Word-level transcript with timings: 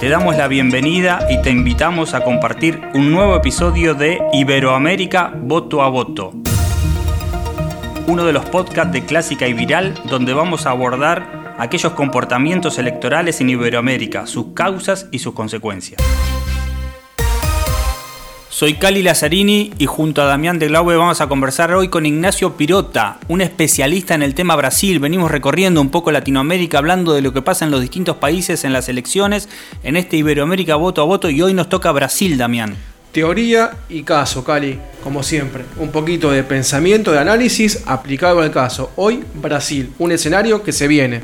Te 0.00 0.08
damos 0.08 0.36
la 0.36 0.46
bienvenida 0.46 1.26
y 1.28 1.42
te 1.42 1.50
invitamos 1.50 2.14
a 2.14 2.22
compartir 2.22 2.80
un 2.94 3.10
nuevo 3.10 3.34
episodio 3.34 3.94
de 3.94 4.20
Iberoamérica 4.32 5.32
Voto 5.34 5.82
a 5.82 5.88
Voto. 5.88 6.34
Uno 8.06 8.24
de 8.24 8.32
los 8.32 8.44
podcasts 8.44 8.92
de 8.92 9.04
Clásica 9.04 9.48
y 9.48 9.54
Viral 9.54 10.00
donde 10.08 10.34
vamos 10.34 10.66
a 10.66 10.70
abordar 10.70 11.56
aquellos 11.58 11.94
comportamientos 11.94 12.78
electorales 12.78 13.40
en 13.40 13.50
Iberoamérica, 13.50 14.28
sus 14.28 14.52
causas 14.54 15.08
y 15.10 15.18
sus 15.18 15.34
consecuencias. 15.34 16.00
Soy 18.58 18.74
Cali 18.74 19.04
Lazzarini 19.04 19.70
y 19.78 19.86
junto 19.86 20.20
a 20.20 20.24
Damián 20.24 20.58
de 20.58 20.66
Glaube 20.66 20.96
vamos 20.96 21.20
a 21.20 21.28
conversar 21.28 21.72
hoy 21.72 21.86
con 21.86 22.06
Ignacio 22.06 22.56
Pirota, 22.56 23.20
un 23.28 23.40
especialista 23.40 24.16
en 24.16 24.22
el 24.24 24.34
tema 24.34 24.56
Brasil. 24.56 24.98
Venimos 24.98 25.30
recorriendo 25.30 25.80
un 25.80 25.90
poco 25.90 26.10
Latinoamérica 26.10 26.78
hablando 26.78 27.12
de 27.12 27.22
lo 27.22 27.32
que 27.32 27.40
pasa 27.40 27.64
en 27.64 27.70
los 27.70 27.80
distintos 27.80 28.16
países 28.16 28.64
en 28.64 28.72
las 28.72 28.88
elecciones, 28.88 29.48
en 29.84 29.96
este 29.96 30.16
Iberoamérica 30.16 30.74
voto 30.74 31.02
a 31.02 31.04
voto 31.04 31.30
y 31.30 31.40
hoy 31.40 31.54
nos 31.54 31.68
toca 31.68 31.92
Brasil, 31.92 32.36
Damián. 32.36 32.74
Teoría 33.12 33.76
y 33.88 34.02
caso, 34.02 34.42
Cali, 34.42 34.76
como 35.04 35.22
siempre. 35.22 35.64
Un 35.76 35.92
poquito 35.92 36.32
de 36.32 36.42
pensamiento, 36.42 37.12
de 37.12 37.20
análisis 37.20 37.84
aplicado 37.86 38.40
al 38.40 38.50
caso. 38.50 38.90
Hoy 38.96 39.22
Brasil, 39.34 39.92
un 40.00 40.10
escenario 40.10 40.64
que 40.64 40.72
se 40.72 40.88
viene. 40.88 41.22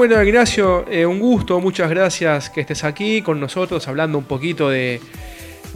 Bueno, 0.00 0.22
Ignacio, 0.22 0.86
eh, 0.90 1.04
un 1.04 1.18
gusto, 1.18 1.60
muchas 1.60 1.90
gracias 1.90 2.48
que 2.48 2.62
estés 2.62 2.84
aquí 2.84 3.20
con 3.20 3.38
nosotros 3.38 3.86
hablando 3.86 4.16
un 4.16 4.24
poquito 4.24 4.70
de, 4.70 4.98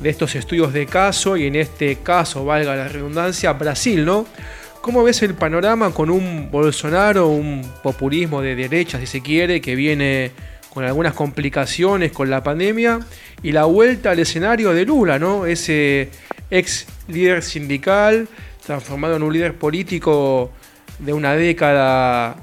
estos 0.02 0.34
estudios 0.34 0.72
de 0.72 0.86
caso 0.86 1.36
y 1.36 1.46
en 1.46 1.56
este 1.56 1.96
caso, 1.96 2.42
valga 2.42 2.74
la 2.74 2.88
redundancia, 2.88 3.52
Brasil, 3.52 4.02
¿no? 4.02 4.24
¿Cómo 4.80 5.04
ves 5.04 5.22
el 5.22 5.34
panorama 5.34 5.90
con 5.90 6.08
un 6.08 6.50
Bolsonaro, 6.50 7.28
un 7.28 7.70
populismo 7.82 8.40
de 8.40 8.56
derecha, 8.56 8.98
si 8.98 9.04
se 9.04 9.20
quiere, 9.20 9.60
que 9.60 9.74
viene 9.74 10.30
con 10.72 10.84
algunas 10.84 11.12
complicaciones 11.12 12.10
con 12.10 12.30
la 12.30 12.42
pandemia 12.42 13.00
y 13.42 13.52
la 13.52 13.66
vuelta 13.66 14.12
al 14.12 14.20
escenario 14.20 14.72
de 14.72 14.86
Lula, 14.86 15.18
¿no? 15.18 15.44
Ese 15.44 16.08
ex 16.50 16.86
líder 17.08 17.42
sindical 17.42 18.26
transformado 18.64 19.16
en 19.16 19.22
un 19.22 19.34
líder 19.34 19.52
político 19.58 20.50
de 20.98 21.12
una 21.12 21.34
década 21.34 22.36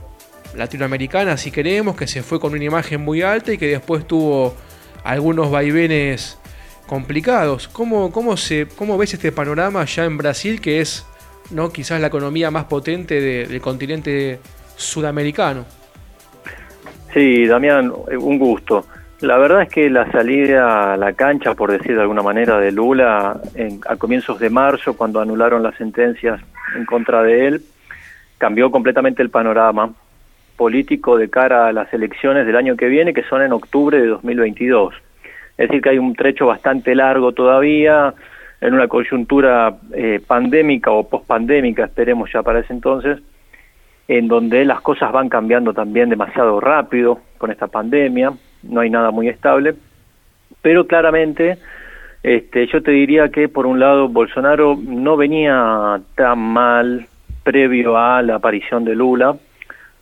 latinoamericana, 0.55 1.37
si 1.37 1.51
queremos, 1.51 1.95
que 1.95 2.07
se 2.07 2.23
fue 2.23 2.39
con 2.39 2.53
una 2.53 2.63
imagen 2.63 3.01
muy 3.01 3.21
alta 3.21 3.53
y 3.53 3.57
que 3.57 3.67
después 3.67 4.05
tuvo 4.05 4.55
algunos 5.03 5.51
vaivenes 5.51 6.39
complicados. 6.87 7.67
¿Cómo, 7.67 8.11
cómo, 8.11 8.37
se, 8.37 8.67
cómo 8.75 8.97
ves 8.97 9.13
este 9.13 9.31
panorama 9.31 9.83
ya 9.85 10.05
en 10.05 10.17
Brasil, 10.17 10.59
que 10.61 10.81
es 10.81 11.05
no 11.51 11.69
quizás 11.69 12.01
la 12.01 12.07
economía 12.07 12.51
más 12.51 12.65
potente 12.65 13.19
del 13.21 13.61
continente 13.61 14.39
sudamericano? 14.75 15.65
Sí, 17.13 17.45
Damián, 17.45 17.91
un 18.19 18.39
gusto. 18.39 18.85
La 19.21 19.37
verdad 19.37 19.63
es 19.63 19.69
que 19.69 19.89
la 19.89 20.11
salida 20.11 20.93
a 20.93 20.97
la 20.97 21.13
cancha, 21.13 21.53
por 21.53 21.71
decir 21.71 21.95
de 21.95 22.01
alguna 22.01 22.23
manera, 22.23 22.59
de 22.59 22.71
Lula 22.71 23.39
a 23.87 23.95
comienzos 23.97 24.39
de 24.39 24.49
marzo, 24.49 24.95
cuando 24.97 25.21
anularon 25.21 25.61
las 25.61 25.75
sentencias 25.75 26.41
en 26.75 26.85
contra 26.85 27.21
de 27.21 27.47
él, 27.47 27.61
cambió 28.37 28.71
completamente 28.71 29.21
el 29.21 29.29
panorama 29.29 29.93
político 30.55 31.17
de 31.17 31.29
cara 31.29 31.67
a 31.67 31.71
las 31.71 31.93
elecciones 31.93 32.45
del 32.45 32.55
año 32.55 32.75
que 32.75 32.87
viene, 32.87 33.13
que 33.13 33.23
son 33.23 33.41
en 33.41 33.53
octubre 33.53 33.99
de 33.99 34.07
2022. 34.07 34.93
Es 35.57 35.67
decir, 35.67 35.81
que 35.81 35.89
hay 35.89 35.97
un 35.97 36.15
trecho 36.15 36.47
bastante 36.47 36.95
largo 36.95 37.31
todavía, 37.33 38.13
en 38.61 38.73
una 38.75 38.87
coyuntura 38.87 39.75
eh, 39.93 40.21
pandémica 40.25 40.91
o 40.91 41.07
pospandémica, 41.09 41.85
esperemos 41.85 42.31
ya 42.31 42.43
para 42.43 42.59
ese 42.59 42.73
entonces, 42.73 43.19
en 44.07 44.27
donde 44.27 44.65
las 44.65 44.81
cosas 44.81 45.11
van 45.11 45.29
cambiando 45.29 45.73
también 45.73 46.09
demasiado 46.09 46.59
rápido 46.59 47.19
con 47.37 47.51
esta 47.51 47.67
pandemia, 47.67 48.31
no 48.63 48.81
hay 48.81 48.89
nada 48.89 49.09
muy 49.11 49.29
estable, 49.29 49.73
pero 50.61 50.85
claramente 50.85 51.57
este, 52.23 52.67
yo 52.67 52.83
te 52.83 52.91
diría 52.91 53.29
que 53.29 53.49
por 53.49 53.65
un 53.65 53.79
lado 53.79 54.07
Bolsonaro 54.07 54.77
no 54.79 55.17
venía 55.17 55.99
tan 56.15 56.39
mal 56.39 57.07
previo 57.43 57.97
a 57.97 58.21
la 58.21 58.35
aparición 58.35 58.85
de 58.85 58.95
Lula, 58.95 59.35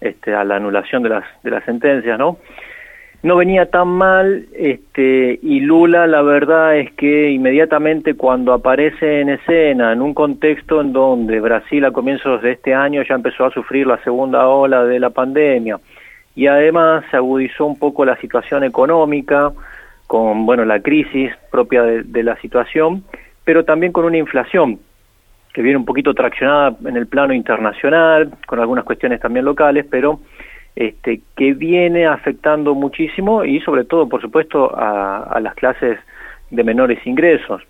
este, 0.01 0.33
a 0.33 0.43
la 0.43 0.55
anulación 0.55 1.03
de 1.03 1.09
las, 1.09 1.25
de 1.43 1.51
las 1.51 1.63
sentencias, 1.65 2.17
¿no? 2.17 2.37
No 3.21 3.35
venía 3.35 3.69
tan 3.69 3.89
mal, 3.89 4.45
este, 4.53 5.39
y 5.41 5.59
Lula 5.59 6.07
la 6.07 6.21
verdad 6.21 6.77
es 6.77 6.93
que 6.93 7.29
inmediatamente 7.31 8.13
cuando 8.13 8.53
aparece 8.53 9.19
en 9.19 9.27
escena, 9.27 9.91
en 9.91 10.01
un 10.01 10.13
contexto 10.13 10.79
en 10.79 10.93
donde 10.93 11.41
Brasil 11.41 11.83
a 11.83 11.91
comienzos 11.91 12.41
de 12.41 12.53
este 12.53 12.73
año 12.73 13.03
ya 13.03 13.15
empezó 13.15 13.45
a 13.45 13.51
sufrir 13.51 13.87
la 13.87 14.01
segunda 14.05 14.47
ola 14.47 14.85
de 14.85 15.01
la 15.01 15.09
pandemia, 15.09 15.79
y 16.33 16.47
además 16.47 17.03
se 17.11 17.17
agudizó 17.17 17.65
un 17.65 17.77
poco 17.77 18.05
la 18.05 18.15
situación 18.21 18.63
económica, 18.63 19.51
con 20.07 20.45
bueno 20.45 20.63
la 20.63 20.79
crisis 20.79 21.31
propia 21.51 21.83
de 21.83 22.23
la 22.23 22.37
situación, 22.37 23.03
pero 23.43 23.65
también 23.65 23.91
con 23.91 24.05
una 24.05 24.17
inflación 24.17 24.79
que 25.59 25.63
viene 25.63 25.77
un 25.77 25.83
poquito 25.83 26.13
traccionada 26.13 26.73
en 26.85 26.95
el 26.95 27.07
plano 27.07 27.33
internacional, 27.33 28.31
con 28.47 28.61
algunas 28.61 28.85
cuestiones 28.85 29.19
también 29.19 29.43
locales, 29.43 29.85
pero 29.91 30.21
este, 30.73 31.19
que 31.35 31.51
viene 31.51 32.07
afectando 32.07 32.75
muchísimo 32.75 33.43
y 33.43 33.59
sobre 33.59 33.83
todo, 33.83 34.07
por 34.07 34.21
supuesto, 34.21 34.71
a, 34.73 35.37
las 35.41 35.53
clases 35.55 35.99
de 36.49 36.63
menores 36.63 37.05
ingresos. 37.05 37.61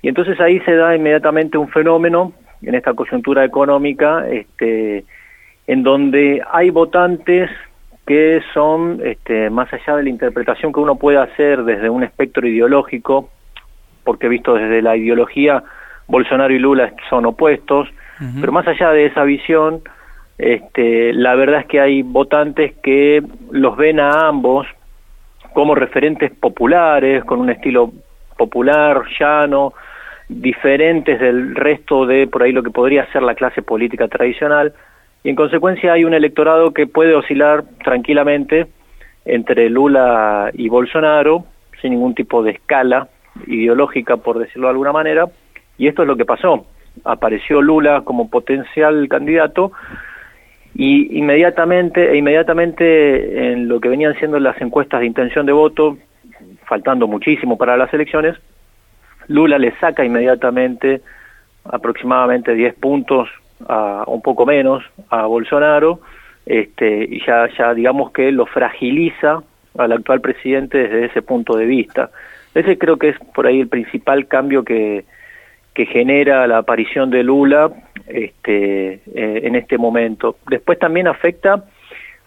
Y 0.00 0.08
entonces 0.08 0.40
ahí 0.40 0.58
se 0.60 0.74
da 0.74 0.96
inmediatamente 0.96 1.58
un 1.58 1.68
fenómeno 1.68 2.32
en 2.62 2.74
esta 2.74 2.94
coyuntura 2.94 3.44
económica, 3.44 4.26
este, 4.26 5.04
en 5.66 5.82
donde 5.82 6.42
hay 6.50 6.70
votantes 6.70 7.50
que 8.06 8.40
son, 8.54 9.02
este, 9.04 9.50
más 9.50 9.70
allá 9.70 9.96
de 9.96 10.04
la 10.04 10.08
interpretación 10.08 10.72
que 10.72 10.80
uno 10.80 10.96
puede 10.96 11.18
hacer 11.18 11.62
desde 11.64 11.90
un 11.90 12.04
espectro 12.04 12.48
ideológico, 12.48 13.28
porque 14.02 14.28
visto 14.28 14.54
desde 14.54 14.80
la 14.80 14.96
ideología, 14.96 15.62
Bolsonaro 16.08 16.52
y 16.52 16.58
Lula 16.58 16.92
son 17.08 17.26
opuestos, 17.26 17.88
pero 18.40 18.50
más 18.50 18.66
allá 18.66 18.90
de 18.90 19.06
esa 19.06 19.22
visión, 19.22 19.80
este, 20.38 21.12
la 21.12 21.36
verdad 21.36 21.60
es 21.60 21.66
que 21.66 21.80
hay 21.80 22.02
votantes 22.02 22.74
que 22.82 23.22
los 23.52 23.76
ven 23.76 24.00
a 24.00 24.26
ambos 24.26 24.66
como 25.52 25.74
referentes 25.74 26.32
populares, 26.32 27.24
con 27.24 27.40
un 27.40 27.50
estilo 27.50 27.92
popular, 28.36 29.02
llano, 29.18 29.74
diferentes 30.28 31.20
del 31.20 31.54
resto 31.54 32.06
de 32.06 32.26
por 32.26 32.42
ahí 32.42 32.52
lo 32.52 32.62
que 32.62 32.70
podría 32.70 33.06
ser 33.12 33.22
la 33.22 33.34
clase 33.34 33.62
política 33.62 34.08
tradicional, 34.08 34.72
y 35.22 35.30
en 35.30 35.36
consecuencia 35.36 35.92
hay 35.92 36.04
un 36.04 36.14
electorado 36.14 36.72
que 36.72 36.86
puede 36.86 37.14
oscilar 37.14 37.64
tranquilamente 37.84 38.66
entre 39.24 39.68
Lula 39.68 40.50
y 40.54 40.68
Bolsonaro, 40.68 41.44
sin 41.80 41.90
ningún 41.90 42.14
tipo 42.14 42.42
de 42.42 42.52
escala 42.52 43.08
ideológica, 43.46 44.16
por 44.16 44.38
decirlo 44.38 44.68
de 44.68 44.72
alguna 44.72 44.92
manera, 44.92 45.26
y 45.78 45.86
esto 45.86 46.02
es 46.02 46.08
lo 46.08 46.16
que 46.16 46.24
pasó. 46.24 46.66
Apareció 47.04 47.62
Lula 47.62 48.02
como 48.02 48.28
potencial 48.28 49.08
candidato 49.08 49.72
y 50.74 51.16
inmediatamente, 51.18 52.12
e 52.12 52.16
inmediatamente 52.16 53.52
en 53.52 53.68
lo 53.68 53.80
que 53.80 53.88
venían 53.88 54.14
siendo 54.18 54.38
las 54.38 54.60
encuestas 54.60 55.00
de 55.00 55.06
intención 55.06 55.46
de 55.46 55.52
voto, 55.52 55.96
faltando 56.66 57.06
muchísimo 57.06 57.56
para 57.56 57.76
las 57.76 57.92
elecciones, 57.94 58.36
Lula 59.28 59.58
le 59.58 59.72
saca 59.78 60.04
inmediatamente 60.04 61.02
aproximadamente 61.64 62.54
10 62.54 62.74
puntos, 62.74 63.28
a, 63.66 64.04
un 64.06 64.22
poco 64.22 64.46
menos, 64.46 64.84
a 65.10 65.26
Bolsonaro, 65.26 66.00
este, 66.46 67.04
y 67.04 67.24
ya, 67.26 67.48
ya 67.56 67.74
digamos 67.74 68.10
que 68.12 68.32
lo 68.32 68.46
fragiliza 68.46 69.42
al 69.76 69.92
actual 69.92 70.20
presidente 70.20 70.78
desde 70.78 71.06
ese 71.06 71.22
punto 71.22 71.56
de 71.56 71.66
vista. 71.66 72.10
Ese 72.54 72.78
creo 72.78 72.96
que 72.96 73.10
es 73.10 73.18
por 73.34 73.46
ahí 73.46 73.60
el 73.60 73.68
principal 73.68 74.26
cambio 74.26 74.64
que, 74.64 75.04
que 75.78 75.86
genera 75.86 76.44
la 76.48 76.58
aparición 76.58 77.08
de 77.08 77.22
Lula 77.22 77.70
este, 78.08 78.94
eh, 78.94 79.00
en 79.44 79.54
este 79.54 79.78
momento. 79.78 80.38
Después 80.50 80.76
también 80.76 81.06
afecta 81.06 81.66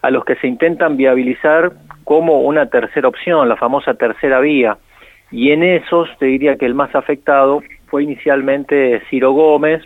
a 0.00 0.10
los 0.10 0.24
que 0.24 0.36
se 0.36 0.46
intentan 0.46 0.96
viabilizar 0.96 1.72
como 2.04 2.40
una 2.40 2.70
tercera 2.70 3.08
opción, 3.08 3.50
la 3.50 3.56
famosa 3.56 3.92
tercera 3.92 4.40
vía. 4.40 4.78
Y 5.30 5.50
en 5.50 5.64
esos 5.64 6.08
te 6.18 6.24
diría 6.24 6.56
que 6.56 6.64
el 6.64 6.72
más 6.72 6.94
afectado 6.94 7.62
fue 7.88 8.04
inicialmente 8.04 9.02
Ciro 9.10 9.32
Gómez, 9.32 9.82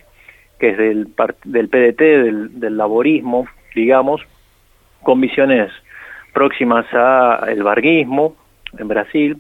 que 0.61 0.69
es 0.69 0.79
del, 0.79 1.09
del 1.43 1.69
PDT, 1.69 1.99
del, 1.99 2.61
del 2.61 2.77
laborismo, 2.77 3.49
digamos, 3.75 4.23
con 5.03 5.21
visiones 5.21 5.73
próximas 6.33 6.87
a 6.93 7.47
el 7.49 7.65
varguismo 7.65 8.37
en 8.79 8.87
Brasil, 8.87 9.39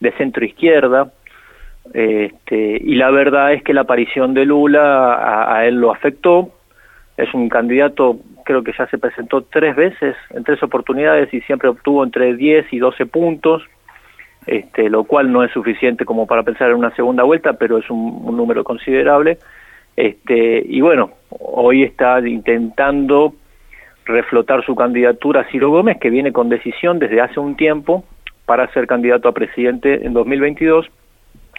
de 0.00 0.10
centro 0.14 0.44
izquierda, 0.44 1.12
este, 1.94 2.78
y 2.82 2.94
la 2.94 3.10
verdad 3.10 3.52
es 3.52 3.62
que 3.62 3.74
la 3.74 3.82
aparición 3.82 4.34
de 4.34 4.44
Lula 4.44 5.54
a, 5.54 5.66
él 5.66 5.76
lo 5.76 5.90
afectó. 5.92 6.50
Es 7.16 7.32
un 7.34 7.48
candidato, 7.48 8.18
creo 8.44 8.62
que 8.62 8.72
ya 8.78 8.86
se 8.86 8.98
presentó 8.98 9.42
tres 9.42 9.74
veces, 9.74 10.16
en 10.30 10.44
tres 10.44 10.62
oportunidades, 10.62 11.32
y 11.32 11.40
siempre 11.42 11.68
obtuvo 11.68 12.04
entre 12.04 12.34
10 12.34 12.72
y 12.72 12.78
12 12.78 13.06
puntos, 13.06 13.64
este, 14.46 14.88
lo 14.88 15.04
cual 15.04 15.32
no 15.32 15.42
es 15.42 15.50
suficiente 15.52 16.04
como 16.04 16.26
para 16.26 16.42
pensar 16.42 16.70
en 16.70 16.76
una 16.76 16.94
segunda 16.94 17.24
vuelta, 17.24 17.54
pero 17.54 17.78
es 17.78 17.90
un, 17.90 18.36
número 18.36 18.62
considerable. 18.64 19.38
Este, 19.96 20.64
y 20.64 20.80
bueno, 20.80 21.10
hoy 21.30 21.82
está 21.82 22.20
intentando 22.26 23.34
reflotar 24.04 24.64
su 24.64 24.74
candidatura 24.74 25.40
a 25.40 25.50
Ciro 25.50 25.70
Gómez, 25.70 25.98
que 25.98 26.08
viene 26.08 26.32
con 26.32 26.48
decisión 26.48 26.98
desde 26.98 27.20
hace 27.20 27.40
un 27.40 27.56
tiempo 27.56 28.04
para 28.46 28.72
ser 28.72 28.86
candidato 28.86 29.28
a 29.28 29.32
presidente 29.32 30.06
en 30.06 30.14
2022, 30.14 30.88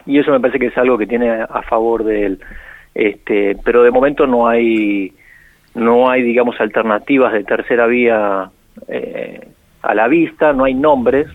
y 0.09 0.17
eso 0.17 0.31
me 0.31 0.39
parece 0.39 0.57
que 0.57 0.65
es 0.65 0.77
algo 0.77 0.97
que 0.97 1.05
tiene 1.05 1.29
a 1.29 1.61
favor 1.61 2.03
de 2.03 2.25
él. 2.25 2.39
Este, 2.95 3.55
pero 3.63 3.83
de 3.83 3.91
momento 3.91 4.25
no 4.25 4.47
hay, 4.47 5.13
no 5.75 6.09
hay, 6.09 6.23
digamos, 6.23 6.59
alternativas 6.59 7.31
de 7.31 7.43
tercera 7.43 7.85
vía 7.85 8.49
eh, 8.87 9.47
a 9.83 9.93
la 9.93 10.07
vista, 10.07 10.51
no 10.51 10.63
hay 10.63 10.73
nombres, 10.73 11.27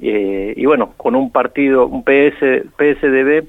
eh, 0.00 0.54
y 0.56 0.64
bueno, 0.66 0.94
con 0.96 1.16
un 1.16 1.32
partido, 1.32 1.86
un 1.86 2.04
PS, 2.04 2.62
PSDB, 2.76 3.48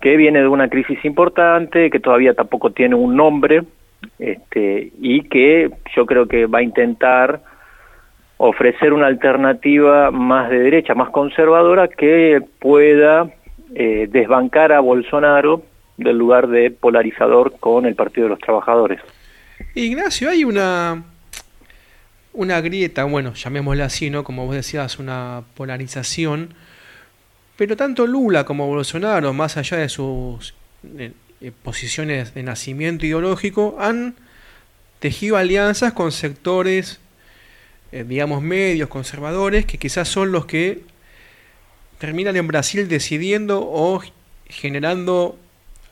que 0.00 0.16
viene 0.16 0.40
de 0.40 0.48
una 0.48 0.68
crisis 0.68 1.04
importante, 1.04 1.90
que 1.90 1.98
todavía 1.98 2.34
tampoco 2.34 2.70
tiene 2.70 2.94
un 2.94 3.16
nombre, 3.16 3.64
este, 4.20 4.92
y 5.00 5.22
que 5.22 5.68
yo 5.96 6.06
creo 6.06 6.28
que 6.28 6.46
va 6.46 6.60
a 6.60 6.62
intentar 6.62 7.40
ofrecer 8.36 8.92
una 8.92 9.08
alternativa 9.08 10.12
más 10.12 10.48
de 10.48 10.60
derecha, 10.60 10.94
más 10.94 11.10
conservadora, 11.10 11.88
que 11.88 12.40
pueda 12.60 13.28
eh, 13.74 14.08
desbancar 14.10 14.72
a 14.72 14.80
Bolsonaro 14.80 15.62
del 15.96 16.16
lugar 16.16 16.48
de 16.48 16.70
polarizador 16.70 17.58
con 17.58 17.86
el 17.86 17.94
Partido 17.94 18.24
de 18.24 18.30
los 18.30 18.38
Trabajadores. 18.38 19.00
Ignacio, 19.74 20.30
hay 20.30 20.44
una, 20.44 21.02
una 22.32 22.60
grieta, 22.60 23.04
bueno, 23.04 23.34
llamémosla 23.34 23.86
así, 23.86 24.10
¿no? 24.10 24.24
Como 24.24 24.46
vos 24.46 24.54
decías, 24.54 24.98
una 24.98 25.42
polarización, 25.56 26.54
pero 27.56 27.76
tanto 27.76 28.06
Lula 28.06 28.44
como 28.44 28.66
Bolsonaro, 28.68 29.32
más 29.32 29.56
allá 29.56 29.78
de 29.78 29.88
sus 29.88 30.54
posiciones 31.62 32.34
de 32.34 32.42
nacimiento 32.42 33.06
ideológico, 33.06 33.76
han 33.80 34.14
tejido 34.98 35.36
alianzas 35.36 35.92
con 35.92 36.12
sectores, 36.12 37.00
eh, 37.92 38.04
digamos, 38.06 38.42
medios 38.42 38.88
conservadores, 38.88 39.64
que 39.64 39.78
quizás 39.78 40.08
son 40.08 40.32
los 40.32 40.46
que 40.46 40.82
terminan 41.98 42.36
en 42.36 42.46
Brasil 42.46 42.88
decidiendo 42.88 43.60
o 43.60 44.00
generando 44.46 45.36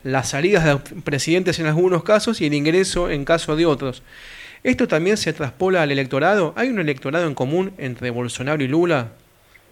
las 0.02 0.30
salidas 0.30 0.64
de 0.64 1.00
presidentes 1.02 1.58
en 1.58 1.66
algunos 1.66 2.04
casos 2.04 2.40
y 2.40 2.46
el 2.46 2.54
ingreso 2.54 3.10
en 3.10 3.24
caso 3.24 3.56
de 3.56 3.66
otros. 3.66 4.02
¿Esto 4.62 4.88
también 4.88 5.16
se 5.16 5.32
traspola 5.32 5.82
al 5.82 5.92
electorado? 5.92 6.54
¿Hay 6.56 6.68
un 6.68 6.78
electorado 6.78 7.26
en 7.26 7.34
común 7.34 7.72
entre 7.78 8.10
Bolsonaro 8.10 8.62
y 8.62 8.68
Lula 8.68 9.08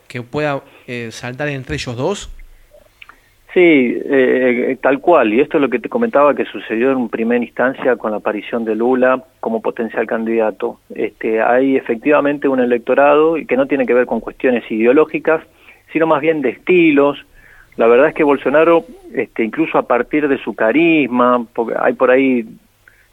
que 0.08 0.22
pueda 0.22 0.62
eh, 0.86 1.08
saltar 1.10 1.48
entre 1.48 1.76
ellos 1.76 1.96
dos? 1.96 2.30
Sí, 3.54 3.60
eh, 3.60 4.76
tal 4.82 4.98
cual, 4.98 5.32
y 5.32 5.40
esto 5.40 5.58
es 5.58 5.62
lo 5.62 5.70
que 5.70 5.78
te 5.78 5.88
comentaba 5.88 6.34
que 6.34 6.44
sucedió 6.44 6.90
en 6.90 7.08
primera 7.08 7.42
instancia 7.42 7.94
con 7.94 8.10
la 8.10 8.16
aparición 8.16 8.64
de 8.64 8.74
Lula 8.74 9.22
como 9.38 9.62
potencial 9.62 10.08
candidato. 10.08 10.80
Este, 10.92 11.40
hay 11.40 11.76
efectivamente 11.76 12.48
un 12.48 12.58
electorado 12.58 13.36
que 13.46 13.56
no 13.56 13.66
tiene 13.66 13.86
que 13.86 13.94
ver 13.94 14.06
con 14.06 14.18
cuestiones 14.18 14.68
ideológicas, 14.68 15.40
sino 15.94 16.08
más 16.08 16.20
bien 16.20 16.42
de 16.42 16.50
estilos. 16.50 17.24
La 17.76 17.86
verdad 17.86 18.08
es 18.08 18.14
que 18.14 18.24
Bolsonaro, 18.24 18.84
este, 19.14 19.44
incluso 19.44 19.78
a 19.78 19.86
partir 19.86 20.26
de 20.26 20.38
su 20.38 20.54
carisma, 20.54 21.46
porque 21.54 21.74
hay 21.78 21.92
por 21.92 22.10
ahí 22.10 22.44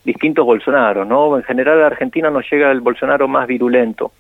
distintos 0.04 0.44
Bolsonaros, 0.44 1.08
¿no? 1.08 1.38
En 1.38 1.44
general 1.44 1.84
a 1.84 1.86
Argentina 1.86 2.32
nos 2.32 2.50
llega 2.52 2.72
el 2.72 2.82
Bolsonaro 2.82 3.28
más 3.28 3.46
virulento, 3.46 4.12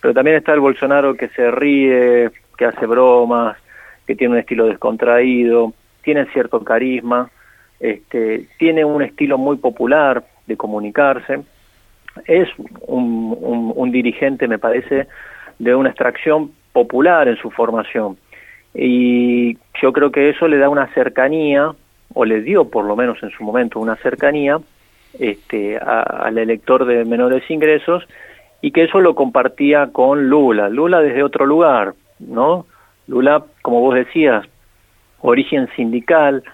pero 0.00 0.12
también 0.12 0.36
está 0.36 0.52
el 0.52 0.58
Bolsonaro 0.58 1.14
que 1.14 1.28
se 1.28 1.48
ríe, 1.52 2.30
que 2.58 2.64
hace 2.64 2.86
bromas, 2.86 3.56
que 4.04 4.16
tiene 4.16 4.34
un 4.34 4.40
estilo 4.40 4.66
descontraído, 4.66 5.72
tiene 6.02 6.26
cierto 6.32 6.64
carisma, 6.64 7.30
este, 7.78 8.48
tiene 8.58 8.84
un 8.84 9.00
estilo 9.00 9.38
muy 9.38 9.58
popular 9.58 10.24
de 10.48 10.56
comunicarse, 10.56 11.38
es 12.26 12.48
un, 12.88 13.72
un, 13.76 13.92
dirigente, 13.92 14.48
me 14.48 14.58
parece, 14.58 15.06
de 15.60 15.74
una 15.76 15.90
extracción 15.90 16.50
popular 16.72 17.28
en 17.28 17.36
su 17.36 17.50
formación. 17.50 18.16
Y 18.74 19.58
yo 19.80 19.92
creo 19.92 20.10
que 20.10 20.30
eso 20.30 20.48
le 20.48 20.58
da 20.58 20.68
una 20.68 20.86
cercanía, 20.94 21.72
o 22.14 22.24
le 22.24 22.40
dio 22.40 22.68
por 22.68 22.84
lo 22.84 22.96
menos 22.96 23.22
en 23.22 23.30
su 23.30 23.42
momento 23.42 23.80
una 23.80 23.96
cercanía 23.96 24.58
este, 25.18 25.78
al 25.78 26.38
elector 26.38 26.84
de 26.84 27.04
menores 27.04 27.48
ingresos, 27.50 28.06
y 28.60 28.70
que 28.70 28.84
eso 28.84 29.00
lo 29.00 29.14
compartía 29.14 29.88
con 29.92 30.28
Lula. 30.28 30.68
Lula 30.68 31.00
desde 31.00 31.22
otro 31.22 31.46
lugar, 31.46 31.94
¿no? 32.20 32.66
Lula, 33.08 33.42
como 33.60 33.80
vos 33.80 33.94
decías, 33.94 34.46
origen 35.20 35.68
sindical, 35.74 36.44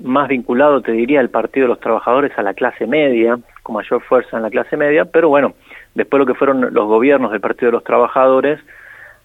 más 0.00 0.28
vinculado, 0.28 0.80
te 0.80 0.92
diría, 0.92 1.20
al 1.20 1.28
Partido 1.28 1.64
de 1.66 1.74
los 1.74 1.80
Trabajadores 1.80 2.32
a 2.36 2.42
la 2.42 2.54
clase 2.54 2.86
media, 2.86 3.38
con 3.62 3.76
mayor 3.76 4.02
fuerza 4.02 4.36
en 4.36 4.42
la 4.42 4.50
clase 4.50 4.76
media, 4.76 5.04
pero 5.04 5.28
bueno, 5.28 5.54
después 5.94 6.18
lo 6.18 6.26
que 6.26 6.34
fueron 6.34 6.72
los 6.72 6.86
gobiernos 6.86 7.30
del 7.30 7.40
Partido 7.40 7.66
de 7.66 7.76
los 7.76 7.84
Trabajadores 7.84 8.58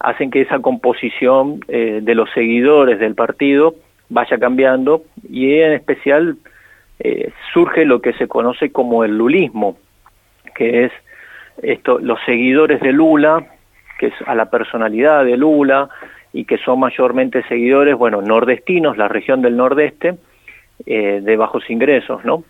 hacen 0.00 0.30
que 0.30 0.42
esa 0.42 0.60
composición 0.60 1.60
eh, 1.68 2.00
de 2.02 2.14
los 2.14 2.30
seguidores 2.32 2.98
del 2.98 3.14
partido 3.14 3.74
vaya 4.08 4.38
cambiando 4.38 5.02
y 5.28 5.60
en 5.60 5.72
especial 5.72 6.36
eh, 7.00 7.30
surge 7.52 7.84
lo 7.84 8.00
que 8.00 8.12
se 8.14 8.28
conoce 8.28 8.70
como 8.72 9.04
el 9.04 9.16
lulismo, 9.16 9.76
que 10.54 10.84
es 10.84 10.92
esto, 11.62 11.98
los 11.98 12.18
seguidores 12.24 12.80
de 12.80 12.92
Lula, 12.92 13.46
que 13.98 14.06
es 14.06 14.14
a 14.26 14.34
la 14.34 14.50
personalidad 14.50 15.24
de 15.24 15.36
Lula, 15.36 15.88
y 16.32 16.44
que 16.44 16.58
son 16.58 16.80
mayormente 16.80 17.42
seguidores, 17.48 17.96
bueno, 17.96 18.22
nordestinos, 18.22 18.96
la 18.96 19.08
región 19.08 19.42
del 19.42 19.56
nordeste, 19.56 20.16
eh, 20.86 21.20
de 21.22 21.36
bajos 21.36 21.68
ingresos, 21.70 22.24
¿no? 22.24 22.44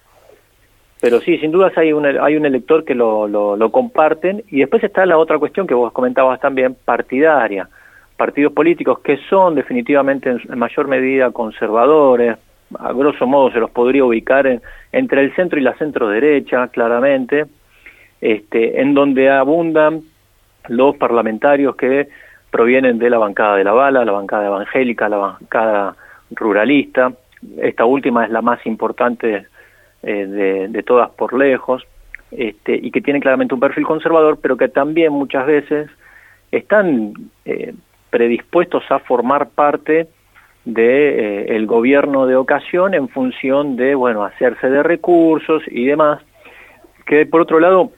Pero 1.01 1.21
sí, 1.21 1.39
sin 1.39 1.53
dudas 1.53 1.77
hay 1.79 1.93
un, 1.93 2.05
hay 2.05 2.37
un 2.37 2.45
elector 2.45 2.85
que 2.85 2.95
lo, 2.95 3.29
lo, 3.29 3.71
comparten 3.71 4.43
y 4.49 4.61
después 4.61 4.83
está 4.83 5.07
la 5.07 5.19
otra 5.19 5.39
cuestión 5.39 5.67
que 5.67 5.75
vos 5.75 5.93
comentabas 5.93 6.41
también, 6.41 6.77
partidaria. 6.85 7.69
Partidos 8.17 8.53
políticos 8.53 8.99
que 8.99 9.17
son 9.29 9.55
definitivamente 9.55 10.31
en, 10.31 10.59
mayor 10.59 10.89
medida 10.89 11.31
conservadores, 11.31 12.37
a 12.79 12.93
grosso 12.93 13.27
modo 13.27 13.53
se 13.53 13.61
los 13.61 13.71
podría 13.71 14.05
ubicar 14.05 14.47
en, 14.49 14.61
entre 14.91 15.23
el 15.23 15.35
centro 15.37 15.59
y 15.59 15.63
la 15.63 15.75
centro 15.75 16.09
derecha, 16.09 16.67
claramente, 16.69 17.47
este, 18.21 18.81
en 18.81 18.95
donde 18.95 19.31
abundan 19.31 20.01
los 20.67 20.97
parlamentarios 20.97 21.77
que 21.77 22.09
provienen 22.51 22.99
de 22.99 23.11
la 23.11 23.19
bancada 23.19 23.57
de 23.57 23.65
la 23.65 23.73
bala, 23.73 24.05
la 24.05 24.13
bancada 24.13 24.47
evangélica, 24.47 25.09
la 25.09 25.19
bancada 25.19 25.95
ruralista. 26.33 27.13
Esta 27.59 27.85
última 27.85 28.25
es 28.25 28.31
la 28.31 28.43
más 28.43 28.65
importante 28.67 29.47
eh, 30.03 30.69
de, 30.69 30.83
todas 30.83 31.11
por 31.11 31.37
lejos, 31.37 31.87
este, 32.31 32.75
y 32.75 32.91
que 32.91 33.01
tiene 33.01 33.21
claramente 33.21 33.55
un 33.55 33.61
perfil 33.61 33.85
conservador, 33.85 34.39
pero 34.41 34.57
que 34.57 34.69
también 34.69 35.13
muchas 35.13 35.47
veces 35.47 35.91
están 36.51 37.15
eh, 37.45 37.75
predispuestos 38.11 38.85
a 38.91 38.99
formar 39.01 39.51
parte 39.51 40.09
de 40.65 41.09
eh, 41.09 41.57
el 41.57 41.67
gobierno 41.67 42.27
de 42.27 42.37
ocasión 42.37 42.95
en 42.95 43.09
función 43.09 43.77
de 43.77 43.95
bueno 43.95 44.23
hacerse 44.25 44.69
de 44.69 44.83
recursos 44.83 45.63
y 45.67 45.87
demás 45.87 46.21
que 47.07 47.25
por 47.25 47.41
otro 47.41 47.59
lado 47.59 47.93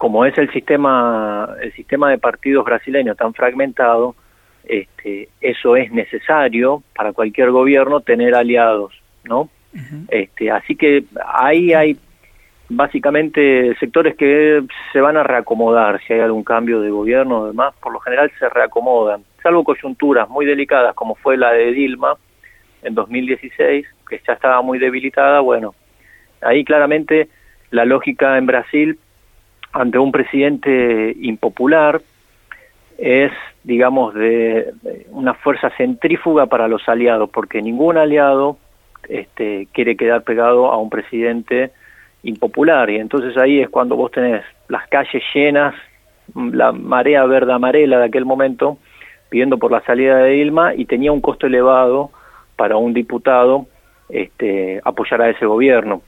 como 0.00 0.24
es 0.24 0.38
el 0.38 0.50
sistema, 0.50 1.46
el 1.60 1.74
sistema 1.74 2.08
de 2.08 2.16
partidos 2.16 2.64
brasileños 2.64 3.18
tan 3.18 3.34
fragmentado, 3.34 4.14
este, 4.64 5.28
eso 5.42 5.76
es 5.76 5.92
necesario 5.92 6.82
para 6.96 7.12
cualquier 7.12 7.50
gobierno 7.50 8.00
tener 8.00 8.34
aliados, 8.34 8.94
¿no? 9.24 9.50
Este, 10.08 10.50
así 10.50 10.74
que 10.74 11.04
ahí 11.26 11.72
hay 11.72 11.96
básicamente 12.68 13.74
sectores 13.78 14.16
que 14.16 14.62
se 14.92 15.00
van 15.00 15.16
a 15.16 15.22
reacomodar 15.22 16.00
si 16.06 16.12
hay 16.12 16.20
algún 16.20 16.44
cambio 16.44 16.80
de 16.80 16.90
gobierno, 16.90 17.46
demás, 17.46 17.74
por 17.80 17.92
lo 17.92 18.00
general 18.00 18.30
se 18.38 18.48
reacomodan, 18.48 19.24
salvo 19.42 19.64
coyunturas 19.64 20.28
muy 20.28 20.46
delicadas 20.46 20.94
como 20.94 21.16
fue 21.16 21.36
la 21.36 21.52
de 21.52 21.72
Dilma 21.72 22.14
en 22.82 22.94
2016, 22.94 23.86
que 24.08 24.20
ya 24.26 24.34
estaba 24.34 24.62
muy 24.62 24.78
debilitada, 24.78 25.40
bueno, 25.40 25.74
ahí 26.40 26.64
claramente 26.64 27.28
la 27.70 27.84
lógica 27.84 28.38
en 28.38 28.46
Brasil 28.46 28.98
ante 29.72 29.98
un 29.98 30.12
presidente 30.12 31.14
impopular 31.20 32.00
es, 32.98 33.32
digamos, 33.64 34.14
de 34.14 34.72
una 35.10 35.34
fuerza 35.34 35.70
centrífuga 35.76 36.46
para 36.46 36.68
los 36.68 36.88
aliados, 36.88 37.30
porque 37.30 37.62
ningún 37.62 37.96
aliado 37.96 38.58
este, 39.08 39.68
quiere 39.72 39.96
quedar 39.96 40.22
pegado 40.22 40.70
a 40.70 40.78
un 40.78 40.90
presidente 40.90 41.70
impopular. 42.22 42.90
Y 42.90 42.96
entonces 42.96 43.36
ahí 43.36 43.60
es 43.60 43.68
cuando 43.68 43.96
vos 43.96 44.10
tenés 44.10 44.42
las 44.68 44.86
calles 44.88 45.22
llenas, 45.34 45.74
la 46.34 46.72
marea 46.72 47.24
verde 47.26 47.52
amarela 47.52 47.98
de 47.98 48.04
aquel 48.06 48.24
momento, 48.24 48.78
pidiendo 49.28 49.58
por 49.58 49.72
la 49.72 49.82
salida 49.82 50.18
de 50.18 50.30
Dilma 50.30 50.74
y 50.74 50.84
tenía 50.84 51.12
un 51.12 51.20
costo 51.20 51.46
elevado 51.46 52.10
para 52.56 52.76
un 52.76 52.92
diputado 52.92 53.66
este, 54.08 54.80
apoyar 54.84 55.22
a 55.22 55.30
ese 55.30 55.46
gobierno. 55.46 56.02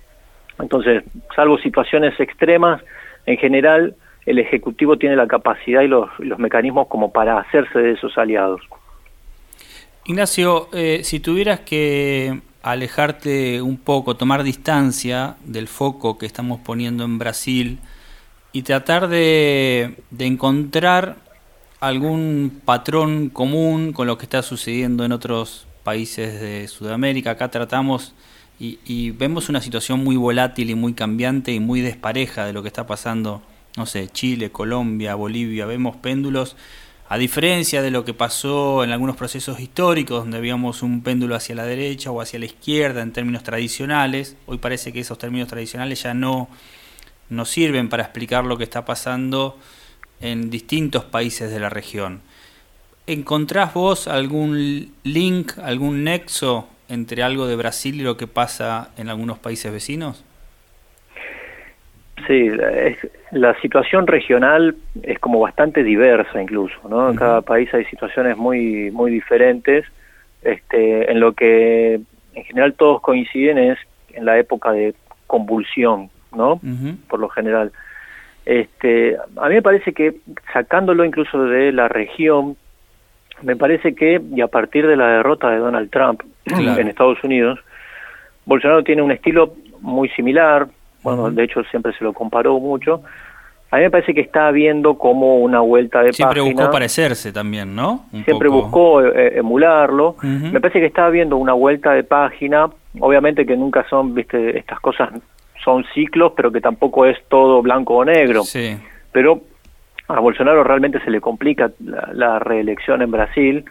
Entonces, 0.59 1.03
salvo 1.35 1.59
situaciones 1.59 2.19
extremas, 2.21 2.83
en 3.27 3.37
general 3.37 3.97
el 4.27 4.39
Ejecutivo 4.39 4.97
tiene 4.97 5.17
la 5.17 5.27
capacidad 5.27 5.83
y 5.83 5.89
los, 5.89 6.09
mecanismos 6.39 6.87
como 6.89 7.13
para 7.13 7.39
hacerse 7.39 7.79
de 7.79 7.93
esos 7.93 8.17
aliados. 8.19 8.61
Ignacio, 10.05 10.69
eh, 10.73 11.01
si 11.05 11.21
tuvieras 11.21 11.61
que 11.61 12.41
alejarte 12.63 13.63
un 13.63 13.77
poco, 13.77 14.17
tomar 14.17 14.43
distancia 14.43 15.37
del 15.45 15.69
foco 15.69 16.19
que 16.19 16.27
estamos 16.27 16.61
poniendo 16.61 17.05
en 17.05 17.19
Brasil 17.19 17.79
y 18.53 18.63
tratar 18.63 19.09
de, 19.09 19.97
de 20.11 20.27
encontrar 20.27 21.17
algún 21.81 22.61
patrón 22.65 23.29
común 23.29 23.93
con 23.93 24.07
lo 24.07 24.17
que 24.19 24.27
está 24.27 24.43
sucediendo 24.43 25.05
en 25.05 25.13
otros 25.13 25.67
países 25.83 26.41
de 26.41 26.69
Sudamérica. 26.69 27.33
Acá 27.33 27.51
tratamos 27.51 28.15
y, 28.59 29.11
vemos 29.11 29.49
una 29.49 29.61
situación 29.61 30.05
muy 30.05 30.15
volátil 30.15 30.71
y 30.71 30.77
muy 30.77 30.95
cambiante 30.95 31.53
y 31.53 31.59
muy 31.59 31.81
despareja 31.81 32.47
de 32.47 32.53
lo 32.53 32.63
que 32.63 32.69
está 32.69 32.87
pasando, 32.87 33.43
no 33.77 33.87
sé, 33.87 34.09
Chile, 34.09 34.53
Colombia, 34.53 35.17
Bolivia. 35.17 35.67
Vemos 35.67 35.97
péndulos, 35.97 36.57
a 37.13 37.19
diferencia 37.19 37.83
de 37.83 37.91
lo 37.91 38.07
que 38.07 38.15
pasó 38.15 38.83
en 38.85 38.91
algunos 38.91 39.17
procesos 39.17 39.61
históricos, 39.61 40.21
donde 40.21 40.39
habíamos 40.39 40.83
un 40.83 41.03
péndulo 41.03 41.35
hacia 41.35 41.55
la 41.55 41.67
derecha 41.67 42.11
o 42.11 42.23
hacia 42.23 42.39
la 42.39 42.47
izquierda 42.47 43.03
en 43.03 43.13
términos 43.13 43.43
tradicionales, 43.43 44.35
hoy 44.47 44.57
parece 44.57 44.95
que 44.95 45.01
esos 45.01 45.19
términos 45.19 45.47
tradicionales 45.47 46.05
ya 46.05 46.15
no, 46.15 46.49
no 47.29 47.45
sirven 47.45 47.91
para 47.91 48.05
explicar 48.05 48.47
lo 48.47 48.57
que 48.57 48.65
está 48.65 48.87
pasando 48.87 49.59
en 50.23 50.49
distintos 50.49 51.05
países 51.05 51.51
de 51.51 51.61
la 51.61 51.69
región. 51.69 52.23
¿Encontrás 53.07 53.75
vos 53.75 54.09
algún 54.09 54.95
link, 55.05 55.59
algún 55.59 56.05
nexo 56.05 56.67
entre 56.89 57.23
algo 57.23 57.47
de 57.47 57.57
Brasil 57.57 58.01
y 58.01 58.05
lo 58.05 58.17
que 58.17 58.27
pasa 58.27 58.89
en 58.97 59.11
algunos 59.11 59.39
países 59.39 59.71
vecinos? 59.71 60.25
Sí, 62.27 62.51
la 63.33 63.61
situación 63.61 64.07
regional 64.07 64.77
es 65.03 65.19
como 65.19 65.41
bastante 65.41 65.83
diversa 65.83 66.41
incluso, 66.41 66.77
¿no? 66.89 67.11
En 67.11 67.17
cada 67.17 67.41
país 67.43 67.73
hay 67.75 67.85
situaciones 67.87 68.37
muy 68.37 68.91
muy 68.91 69.11
diferentes. 69.11 69.85
Este, 70.43 71.11
en 71.11 71.21
lo 71.21 71.33
que 71.33 72.01
en 72.35 72.45
general 72.45 72.75
todos 72.75 73.01
coinciden 73.01 73.59
es 73.59 73.79
en 74.13 74.25
la 74.25 74.39
época 74.39 74.73
de 74.73 74.95
convulsión, 75.27 76.11
¿no? 76.35 76.61
Por 77.09 77.21
lo 77.21 77.29
general. 77.29 77.73
Este, 78.45 79.17
a 79.37 79.49
mí 79.49 79.55
me 79.55 79.63
parece 79.63 79.93
que 79.93 80.17
sacándolo 80.53 81.05
incluso 81.05 81.45
de 81.45 81.73
la 81.73 81.89
región, 81.89 82.57
me 83.43 83.57
parece 83.57 83.95
que, 83.95 84.21
y 84.35 84.41
a 84.41 84.49
partir 84.49 84.87
de 84.87 84.97
la 84.97 85.09
derrota 85.09 85.51
de 85.51 85.59
Donald 85.59 85.91
Trump 85.91 86.23
en 86.47 86.89
Estados 86.89 87.23
Unidos, 87.23 87.61
Bolsonaro 88.45 88.83
tiene 88.83 89.03
un 89.03 89.13
estilo 89.13 89.55
muy 89.81 90.09
similar, 90.11 90.69
bueno, 91.03 91.31
de 91.31 91.45
hecho 91.45 91.63
siempre 91.65 91.93
se 91.95 92.05
lo 92.05 92.13
comparó 92.13 92.59
mucho. 92.59 93.03
A 93.71 93.77
mí 93.77 93.85
me 93.85 93.91
parece 93.91 94.13
que 94.13 94.21
está 94.21 94.51
viendo 94.51 94.99
como 94.99 95.37
una 95.39 95.61
vuelta 95.61 96.03
de 96.03 96.13
siempre 96.13 96.43
buscó 96.43 96.71
parecerse 96.71 97.33
también, 97.33 97.75
¿no? 97.75 98.05
siempre 98.25 98.49
buscó 98.49 99.03
eh, 99.03 99.39
emularlo. 99.39 100.17
Me 100.23 100.61
parece 100.61 100.81
que 100.81 100.87
está 100.87 101.09
viendo 101.09 101.39
una 101.39 101.55
vuelta 101.55 101.93
de 101.93 102.05
página. 102.05 102.69
Obviamente 103.01 103.47
que 103.47 103.57
nunca 103.57 103.87
son, 103.89 104.15
viste, 104.15 104.59
estas 104.59 104.79
cosas 104.81 105.11
son 105.65 105.85
ciclos, 105.95 106.33
pero 106.37 106.53
que 106.53 106.61
tampoco 106.61 107.07
es 107.07 107.17
todo 107.29 107.63
blanco 107.63 107.95
o 107.95 108.05
negro. 108.05 108.43
Sí. 108.43 108.77
Pero 109.11 109.41
a 110.09 110.21
Bolsonaro 110.21 110.63
realmente 110.65 111.01
se 111.01 111.11
le 111.11 111.23
complica 111.23 111.71
la, 111.81 112.39
reelección 112.39 113.01
en 113.01 113.11
Brasil. 113.11 113.65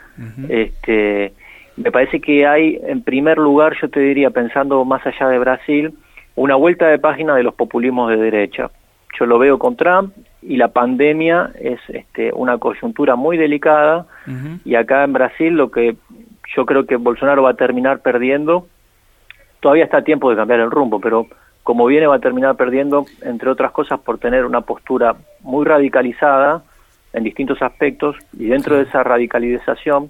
este, 0.49 1.33
me 1.77 1.91
parece 1.91 2.19
que 2.19 2.47
hay, 2.47 2.79
en 2.83 3.03
primer 3.03 3.37
lugar, 3.37 3.75
yo 3.79 3.89
te 3.89 3.99
diría, 3.99 4.31
pensando 4.31 4.83
más 4.85 5.05
allá 5.05 5.27
de 5.27 5.39
Brasil, 5.39 5.93
una 6.35 6.55
vuelta 6.55 6.87
de 6.87 6.99
página 6.99 7.35
de 7.35 7.43
los 7.43 7.53
populismos 7.53 8.09
de 8.09 8.17
derecha. 8.17 8.69
Yo 9.19 9.25
lo 9.25 9.37
veo 9.39 9.59
con 9.59 9.75
Trump 9.75 10.13
y 10.41 10.57
la 10.57 10.69
pandemia 10.69 11.51
es 11.59 11.79
este, 11.89 12.31
una 12.33 12.57
coyuntura 12.57 13.15
muy 13.15 13.37
delicada. 13.37 14.05
Y 14.63 14.75
acá 14.75 15.03
en 15.03 15.13
Brasil 15.13 15.53
lo 15.53 15.69
que 15.69 15.95
yo 16.55 16.65
creo 16.65 16.85
que 16.85 16.95
Bolsonaro 16.95 17.43
va 17.43 17.51
a 17.51 17.55
terminar 17.55 17.99
perdiendo, 17.99 18.67
todavía 19.59 19.85
está 19.85 19.97
a 19.97 20.03
tiempo 20.03 20.29
de 20.29 20.35
cambiar 20.35 20.59
el 20.59 20.71
rumbo, 20.71 20.99
pero 20.99 21.27
como 21.63 21.85
viene 21.85 22.07
va 22.07 22.15
a 22.15 22.19
terminar 22.19 22.55
perdiendo, 22.55 23.05
entre 23.21 23.49
otras 23.49 23.71
cosas, 23.71 23.99
por 23.99 24.17
tener 24.17 24.45
una 24.45 24.61
postura 24.61 25.15
muy 25.41 25.65
radicalizada 25.65 26.63
en 27.13 27.23
distintos 27.23 27.61
aspectos 27.61 28.15
y 28.37 28.45
dentro 28.45 28.77
de 28.77 28.83
esa 28.83 29.03
radicalización 29.03 30.09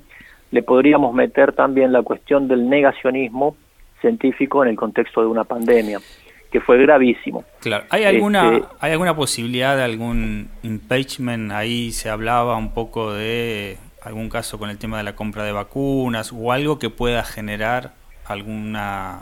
le 0.51 0.63
podríamos 0.63 1.13
meter 1.13 1.53
también 1.53 1.91
la 1.91 2.03
cuestión 2.03 2.47
del 2.47 2.69
negacionismo 2.69 3.55
científico 4.01 4.63
en 4.63 4.69
el 4.69 4.75
contexto 4.75 5.21
de 5.21 5.27
una 5.27 5.43
pandemia 5.43 5.99
que 6.51 6.59
fue 6.59 6.77
gravísimo. 6.79 7.45
Claro, 7.61 7.85
¿hay 7.89 8.03
alguna 8.03 8.57
este, 8.57 8.67
hay 8.81 8.91
alguna 8.91 9.15
posibilidad 9.15 9.77
de 9.77 9.83
algún 9.83 10.49
impeachment? 10.63 11.51
Ahí 11.51 11.91
se 11.91 12.09
hablaba 12.09 12.57
un 12.57 12.73
poco 12.73 13.13
de 13.13 13.77
algún 14.03 14.29
caso 14.29 14.59
con 14.59 14.69
el 14.69 14.77
tema 14.77 14.97
de 14.97 15.03
la 15.03 15.15
compra 15.15 15.43
de 15.43 15.53
vacunas 15.53 16.33
o 16.35 16.51
algo 16.51 16.77
que 16.77 16.89
pueda 16.89 17.23
generar 17.23 17.93
alguna 18.25 19.21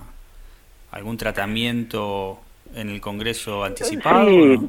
algún 0.92 1.18
tratamiento 1.18 2.40
en 2.76 2.90
el 2.90 3.02
Congreso 3.02 3.64
anticipado? 3.64 4.26
Sí, 4.26 4.60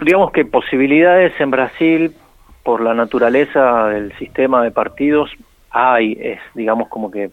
digamos 0.00 0.32
que 0.32 0.44
posibilidades 0.44 1.32
en 1.40 1.50
Brasil, 1.50 2.14
por 2.62 2.80
la 2.80 2.94
naturaleza 2.94 3.88
del 3.88 4.16
sistema 4.18 4.62
de 4.62 4.70
partidos, 4.70 5.30
hay, 5.70 6.16
es 6.20 6.40
digamos 6.54 6.88
como 6.88 7.10
que 7.10 7.30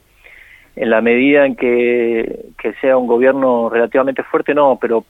en 0.79 0.89
la 0.89 1.01
medida 1.01 1.45
en 1.45 1.57
que, 1.57 2.53
sea 2.79 2.95
un 2.95 3.05
gobierno 3.05 3.69
relativamente 3.69 4.23
fuerte, 4.23 4.53
no, 4.53 4.77
pero 4.79 5.03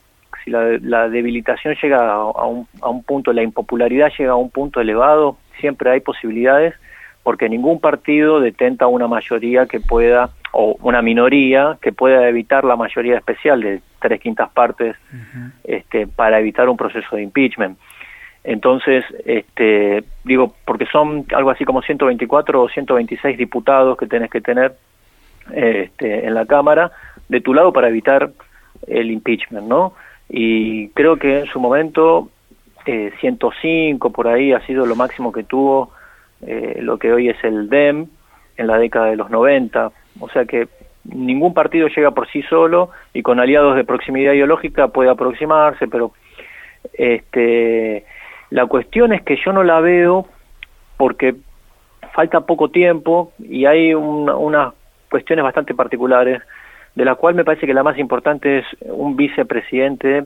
si 0.44 0.50
la, 0.50 1.08
debilitación 1.08 1.76
llega 1.80 2.12
a 2.12 2.44
un, 2.46 2.66
a 2.82 2.88
un 2.88 3.04
punto, 3.04 3.32
la 3.32 3.44
impopularidad 3.44 4.10
llega 4.18 4.32
a 4.32 4.36
un 4.36 4.50
punto 4.50 4.80
elevado, 4.80 5.36
siempre 5.60 5.92
hay 5.92 6.00
posibilidades, 6.00 6.74
porque 7.22 7.48
ningún 7.48 7.78
partido 7.78 8.40
detenta 8.40 8.88
una 8.88 9.06
mayoría 9.06 9.66
que 9.66 9.78
pueda 9.78 10.30
o 10.50 10.76
una 10.82 11.02
minoría 11.02 11.78
que 11.80 11.92
pueda 11.92 12.28
evitar 12.28 12.64
la 12.64 12.74
mayoría 12.74 13.16
especial 13.16 13.60
de 13.60 13.80
tres 14.00 14.20
quintas 14.20 14.50
partes 14.50 14.96
este, 15.62 16.08
para 16.08 16.40
evitar 16.40 16.68
un 16.68 16.76
proceso 16.76 17.14
de 17.14 17.22
impeachment. 17.22 17.78
Entonces, 18.42 19.04
este, 19.24 20.02
digo, 20.24 20.56
porque 20.64 20.86
son 20.86 21.26
algo 21.32 21.50
así 21.50 21.64
como 21.64 21.80
124 21.80 22.60
o 22.60 22.68
126 22.68 23.38
diputados 23.38 23.96
que 23.96 24.06
tenés 24.06 24.30
que 24.30 24.40
tener 24.40 24.74
este, 25.52 26.26
en 26.26 26.34
la 26.34 26.46
Cámara 26.46 26.92
de 27.28 27.40
tu 27.40 27.54
lado 27.54 27.72
para 27.72 27.88
evitar 27.88 28.30
el 28.86 29.10
impeachment, 29.10 29.66
¿no? 29.66 29.94
Y 30.28 30.88
creo 30.90 31.16
que 31.16 31.40
en 31.40 31.46
su 31.46 31.60
momento 31.60 32.28
eh, 32.86 33.12
105 33.20 34.10
por 34.10 34.28
ahí 34.28 34.52
ha 34.52 34.64
sido 34.66 34.86
lo 34.86 34.96
máximo 34.96 35.32
que 35.32 35.42
tuvo 35.42 35.92
eh, 36.42 36.78
lo 36.80 36.98
que 36.98 37.12
hoy 37.12 37.28
es 37.28 37.42
el 37.44 37.68
DEM 37.68 38.06
en 38.56 38.66
la 38.66 38.78
década 38.78 39.06
de 39.06 39.16
los 39.16 39.30
90, 39.30 39.90
o 40.20 40.28
sea 40.30 40.44
que 40.44 40.68
ningún 41.04 41.54
partido 41.54 41.88
llega 41.88 42.10
por 42.12 42.28
sí 42.28 42.42
solo 42.42 42.90
y 43.12 43.22
con 43.22 43.40
aliados 43.40 43.76
de 43.76 43.84
proximidad 43.84 44.32
ideológica 44.32 44.88
puede 44.88 45.10
aproximarse, 45.10 45.88
pero 45.88 46.12
este, 46.94 48.04
la 48.50 48.66
cuestión 48.66 49.12
es 49.12 49.22
que 49.22 49.36
yo 49.36 49.52
no 49.52 49.62
la 49.62 49.80
veo 49.80 50.26
porque 50.96 51.34
falta 52.12 52.40
poco 52.40 52.70
tiempo 52.70 53.32
y 53.38 53.66
hay 53.66 53.94
unas 53.94 54.74
cuestiones 55.10 55.42
bastante 55.42 55.74
particulares, 55.74 56.40
de 56.94 57.04
la 57.04 57.16
cual 57.16 57.34
me 57.34 57.44
parece 57.44 57.66
que 57.66 57.74
la 57.74 57.82
más 57.82 57.98
importante 57.98 58.58
es 58.58 58.66
un 58.82 59.16
vicepresidente 59.16 60.24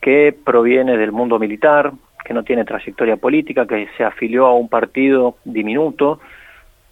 que 0.00 0.34
proviene 0.44 0.96
del 0.96 1.12
mundo 1.12 1.38
militar, 1.38 1.92
que 2.24 2.34
no 2.34 2.42
tiene 2.44 2.64
trayectoria 2.64 3.16
política, 3.16 3.66
que 3.66 3.88
se 3.96 4.04
afilió 4.04 4.46
a 4.46 4.54
un 4.54 4.68
partido 4.68 5.36
diminuto 5.44 6.20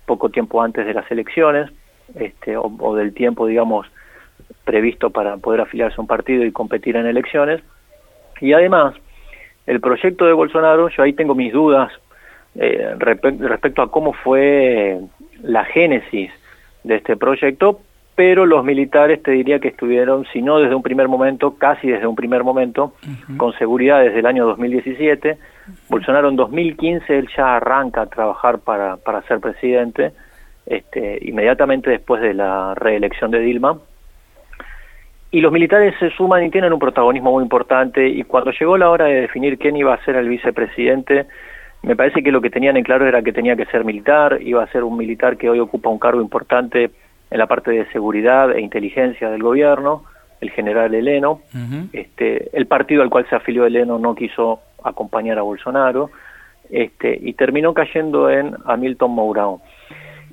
poco 0.07 0.29
tiempo 0.29 0.61
antes 0.61 0.85
de 0.87 0.95
las 0.95 1.09
elecciones, 1.11 1.71
este, 2.17 2.57
o, 2.57 2.97
del 2.97 3.15
tiempo, 3.15 3.47
digamos, 3.47 3.87
previsto 4.65 5.11
para 5.11 5.37
poder 5.37 5.61
afiliarse 5.61 5.97
a 5.99 6.01
un 6.01 6.09
partido 6.09 6.45
y 6.45 6.51
competir 6.51 6.97
en 6.97 7.07
elecciones. 7.07 7.63
Y 8.41 8.53
además, 8.53 8.95
el 9.67 9.81
proyecto 9.81 10.27
de 10.27 10.33
Bolsonaro, 10.33 10.89
yo 10.89 11.03
ahí 11.03 11.13
tengo 11.13 11.37
mis 11.37 11.53
dudas 11.53 11.93
eh, 12.57 12.97
respecto 12.99 13.83
a 13.83 13.91
cómo 13.91 14.13
fue 14.13 14.99
la 15.43 15.65
génesis 15.65 16.33
de 16.85 16.97
este 16.97 17.17
proyecto, 17.17 17.81
pero 18.15 18.45
los 18.45 18.65
militares 18.65 19.23
te 19.23 19.31
diría 19.31 19.61
que 19.61 19.69
estuvieron, 19.69 20.27
si 20.33 20.43
no 20.43 20.59
desde 20.59 20.75
un 20.75 20.83
primer 20.83 21.09
momento, 21.09 21.57
casi 21.57 21.89
desde 21.89 22.07
un 22.07 22.15
primer 22.15 22.45
momento, 22.45 22.93
con 23.37 23.55
seguridad 23.55 24.03
desde 24.03 24.19
el 24.19 24.27
año 24.27 24.47
2017. 24.47 25.39
Bolsonaro 25.89 26.29
en 26.29 26.37
2015 26.37 27.19
él 27.19 27.29
ya 27.35 27.57
arranca 27.57 28.03
a 28.03 28.07
trabajar 28.07 28.59
para, 28.59 28.97
para 28.97 29.23
ser 29.23 29.41
presidente, 29.41 30.13
este, 30.67 31.19
inmediatamente 31.23 31.91
después 31.91 32.21
de 32.21 32.35
la 32.35 32.75
reelección 32.75 33.31
de 33.31 33.41
Dilma. 33.41 33.79
Y 35.31 35.41
los 35.41 35.53
militares 35.53 35.95
se 35.99 36.11
suman 36.11 36.45
y 36.45 36.51
tienen 36.51 36.73
un 36.73 36.79
protagonismo 36.79 37.31
muy 37.33 37.43
importante 37.43 38.07
y 38.07 38.25
cuando 38.25 38.51
llegó 38.51 38.77
la 38.77 38.91
hora 38.91 39.05
de 39.07 39.23
definir 39.23 39.59
quién 39.59 39.77
iba 39.77 39.95
a 39.95 40.05
ser 40.05 40.17
el 40.17 40.29
vicepresidente, 40.29 41.27
me 41.83 41.97
parece 41.97 42.23
que 42.23 42.31
lo 42.31 42.41
que 42.41 42.51
tenían 42.51 42.77
en 42.77 42.85
claro 42.85 43.07
era 43.07 43.23
que 43.23 43.33
tenía 43.33 43.57
que 43.57 43.67
ser 43.67 43.85
militar, 43.85 44.39
iba 44.43 44.63
a 44.63 44.67
ser 44.69 44.85
un 44.85 44.97
militar 44.97 45.37
que 45.37 45.49
hoy 45.49 45.61
ocupa 45.61 45.89
un 45.89 45.99
cargo 45.99 46.21
importante 46.21 46.91
en 47.31 47.39
la 47.39 47.47
parte 47.47 47.71
de 47.71 47.87
seguridad 47.87 48.53
e 48.53 48.61
inteligencia 48.61 49.31
del 49.31 49.43
gobierno, 49.43 50.05
el 50.41 50.51
general 50.51 50.95
Heleno. 50.95 51.41
este, 51.93 52.57
el 52.57 52.67
partido 52.67 53.03
al 53.03 53.11
cual 53.11 53.27
se 53.29 53.37
afilió 53.37 53.65
Heleno 53.65 53.99
no 53.99 54.15
quiso 54.15 54.61
acompañar 54.83 55.39
a 55.39 55.43
Bolsonaro 55.43 56.11
este, 56.69 57.19
y 57.21 57.33
terminó 57.35 57.73
cayendo 57.73 58.31
en 58.31 58.57
Hamilton 58.65 59.17
Mourão. 59.17 59.61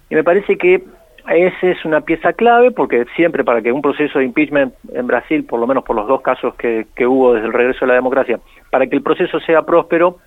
Y 0.09 0.15
me 0.15 0.23
parece 0.23 0.57
que 0.57 0.83
esa 1.29 1.67
es 1.67 1.83
una 1.83 2.01
pieza 2.01 2.33
clave 2.33 2.71
porque 2.71 3.05
siempre 3.15 3.43
para 3.43 3.61
que 3.61 3.71
un 3.71 3.81
proceso 3.81 4.19
de 4.19 4.25
impeachment 4.25 4.73
en 4.93 5.07
Brasil, 5.07 5.43
por 5.43 5.59
lo 5.59 5.67
menos 5.67 5.83
por 5.83 5.95
los 5.95 6.07
dos 6.07 6.21
casos 6.21 6.55
que, 6.55 6.87
que 6.95 7.05
hubo 7.05 7.33
desde 7.33 7.47
el 7.47 7.53
regreso 7.53 7.81
de 7.81 7.87
la 7.87 7.95
democracia, 7.95 8.39
para 8.69 8.87
que 8.87 8.95
el 8.95 9.01
proceso 9.01 9.39
sea 9.41 9.63
próspero, 9.63 10.19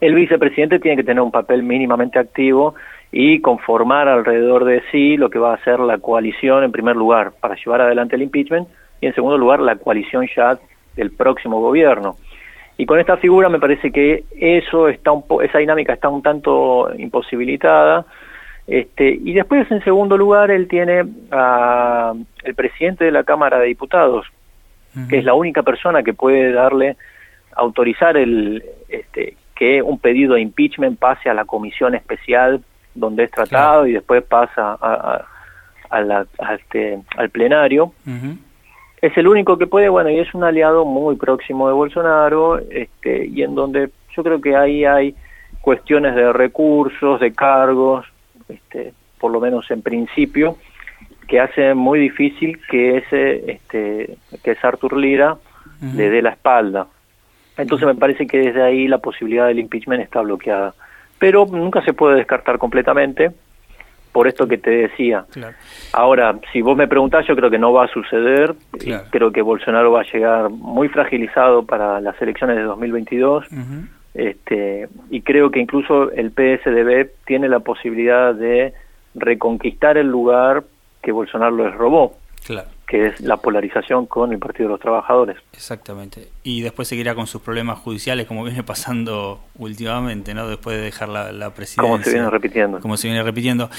el 0.00 0.14
vicepresidente 0.14 0.78
tiene 0.78 0.96
que 0.96 1.04
tener 1.04 1.22
un 1.22 1.30
papel 1.30 1.62
mínimamente 1.62 2.18
activo 2.18 2.74
y 3.12 3.40
conformar 3.40 4.08
alrededor 4.08 4.64
de 4.64 4.82
sí 4.90 5.16
lo 5.16 5.30
que 5.30 5.38
va 5.38 5.54
a 5.54 5.64
ser 5.64 5.80
la 5.80 5.98
coalición 5.98 6.64
en 6.64 6.72
primer 6.72 6.96
lugar 6.96 7.32
para 7.40 7.54
llevar 7.56 7.80
adelante 7.80 8.16
el 8.16 8.22
impeachment 8.22 8.68
y 9.00 9.06
en 9.06 9.14
segundo 9.14 9.38
lugar 9.38 9.60
la 9.60 9.76
coalición 9.76 10.26
ya 10.34 10.58
del 10.96 11.10
próximo 11.12 11.60
gobierno. 11.60 12.16
Y 12.78 12.84
con 12.84 13.00
esta 13.00 13.16
figura 13.16 13.48
me 13.48 13.58
parece 13.58 13.90
que 13.90 14.24
eso 14.38 14.88
está 14.88 15.12
un 15.12 15.24
esa 15.42 15.58
dinámica 15.58 15.94
está 15.94 16.08
un 16.08 16.22
tanto 16.22 16.90
imposibilitada. 16.98 18.04
Este, 18.66 19.08
y 19.08 19.32
después, 19.32 19.70
en 19.70 19.82
segundo 19.84 20.18
lugar, 20.18 20.50
él 20.50 20.66
tiene 20.66 21.04
a 21.30 22.12
el 22.42 22.54
presidente 22.54 23.04
de 23.04 23.12
la 23.12 23.24
Cámara 23.24 23.58
de 23.60 23.66
Diputados, 23.66 24.26
que 25.08 25.18
es 25.18 25.24
la 25.24 25.34
única 25.34 25.62
persona 25.62 26.02
que 26.02 26.14
puede 26.14 26.52
darle, 26.52 26.96
autorizar 27.54 28.16
el, 28.16 28.62
este, 28.88 29.36
que 29.56 29.82
un 29.82 29.98
pedido 29.98 30.34
de 30.34 30.42
impeachment 30.42 30.98
pase 30.98 31.28
a 31.28 31.34
la 31.34 31.46
comisión 31.46 31.94
especial 31.94 32.62
donde 32.94 33.24
es 33.24 33.30
tratado 33.30 33.86
y 33.86 33.92
después 33.92 34.22
pasa 34.22 34.78
a, 34.80 35.24
este, 36.54 37.00
al 37.16 37.30
plenario. 37.30 37.92
Es 39.00 39.16
el 39.16 39.28
único 39.28 39.58
que 39.58 39.66
puede, 39.66 39.88
bueno, 39.88 40.10
y 40.10 40.18
es 40.18 40.32
un 40.34 40.44
aliado 40.44 40.84
muy 40.84 41.16
próximo 41.16 41.68
de 41.68 41.74
Bolsonaro, 41.74 42.58
este, 42.58 43.26
y 43.26 43.42
en 43.42 43.54
donde 43.54 43.90
yo 44.14 44.22
creo 44.22 44.40
que 44.40 44.56
ahí 44.56 44.84
hay 44.84 45.14
cuestiones 45.60 46.14
de 46.14 46.32
recursos, 46.32 47.20
de 47.20 47.32
cargos, 47.32 48.06
este, 48.48 48.94
por 49.18 49.32
lo 49.32 49.40
menos 49.40 49.70
en 49.70 49.82
principio, 49.82 50.56
que 51.28 51.40
hace 51.40 51.74
muy 51.74 51.98
difícil 51.98 52.60
que 52.70 52.98
ese, 52.98 53.52
este, 53.52 54.16
que 54.42 54.50
es 54.52 54.64
Artur 54.64 54.96
Lira 54.96 55.36
le 55.94 56.08
dé 56.08 56.22
la 56.22 56.30
espalda. 56.30 56.86
Entonces 57.56 57.86
me 57.86 57.94
parece 57.94 58.26
que 58.26 58.38
desde 58.38 58.62
ahí 58.62 58.88
la 58.88 58.98
posibilidad 58.98 59.46
del 59.46 59.58
impeachment 59.58 60.02
está 60.02 60.20
bloqueada. 60.20 60.74
Pero 61.18 61.46
nunca 61.46 61.82
se 61.82 61.92
puede 61.92 62.16
descartar 62.16 62.58
completamente 62.58 63.30
por 64.12 64.28
esto 64.28 64.46
que 64.46 64.58
te 64.58 64.70
decía. 64.70 65.26
Ahora, 65.92 66.38
si 66.52 66.62
vos 66.62 66.76
me 66.76 66.88
preguntás, 66.88 67.26
yo 67.26 67.36
creo 67.36 67.50
que 67.50 67.58
no 67.58 67.72
va 67.72 67.84
a 67.84 67.88
suceder. 67.88 68.54
Creo 69.10 69.30
que 69.32 69.42
Bolsonaro 69.42 69.92
va 69.92 70.00
a 70.00 70.10
llegar 70.10 70.50
muy 70.50 70.88
fragilizado 70.88 71.64
para 71.64 72.00
las 72.00 72.20
elecciones 72.20 72.56
de 72.56 72.62
2022. 72.62 73.46
este, 74.14 74.88
y 75.10 75.20
creo 75.20 75.50
que 75.50 75.60
incluso 75.60 76.10
el 76.12 76.30
PSDB 76.30 77.10
tiene 77.26 77.48
la 77.48 77.60
posibilidad 77.60 78.34
de 78.34 78.72
reconquistar 79.14 79.98
el 79.98 80.08
lugar 80.08 80.64
que 81.02 81.12
Bolsonaro 81.12 81.56
les 81.56 81.74
robó. 81.74 82.14
Claro 82.46 82.75
que 82.86 83.08
es 83.08 83.20
la 83.20 83.36
polarización 83.36 84.06
con 84.06 84.32
el 84.32 84.38
Partido 84.38 84.68
de 84.68 84.72
los 84.74 84.80
Trabajadores. 84.80 85.36
Exactamente. 85.52 86.28
Y 86.44 86.60
después 86.60 86.86
seguirá 86.86 87.16
con 87.16 87.26
sus 87.26 87.42
problemas 87.42 87.78
judiciales, 87.80 88.26
como 88.26 88.44
viene 88.44 88.62
pasando 88.62 89.40
últimamente, 89.58 90.34
¿no? 90.34 90.48
Después 90.48 90.76
de 90.76 90.84
dejar 90.84 91.08
la, 91.08 91.50
presidencia. 91.50 91.82
Como 91.82 91.98
se 92.02 92.12
viene 92.12 92.30
repitiendo. 92.30 92.80
Como 92.80 92.96
se 92.96 93.08
viene 93.08 93.22
repitiendo. 93.24 93.70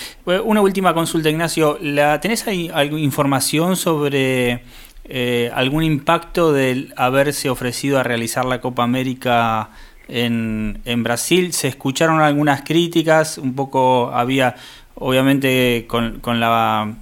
Una 0.44 0.62
última 0.62 0.94
consulta, 0.94 1.30
Ignacio. 1.30 1.78
¿La, 1.82 2.20
¿Tenés 2.20 2.48
ahí 2.48 2.70
alguna 2.74 3.02
información 3.02 3.78
sobre 3.78 4.64
eh, 5.06 5.52
algún 5.54 5.84
impacto 5.84 6.52
del 6.52 6.94
haberse 6.98 7.50
ofrecido 7.50 8.00
a 8.00 8.04
realizar 8.04 8.44
la 8.44 8.60
Copa 8.60 8.84
América 8.84 9.70
en, 10.10 10.82
en 10.84 11.04
Brasil? 11.04 11.54
Se 11.54 11.70
escucharon 11.70 12.20
algunas 12.20 12.64
críticas, 12.64 13.38
un 13.38 13.56
poco 13.56 14.12
había, 14.12 14.56
obviamente, 14.96 15.86
con, 15.88 16.20
con 16.20 16.42
la 16.42 16.94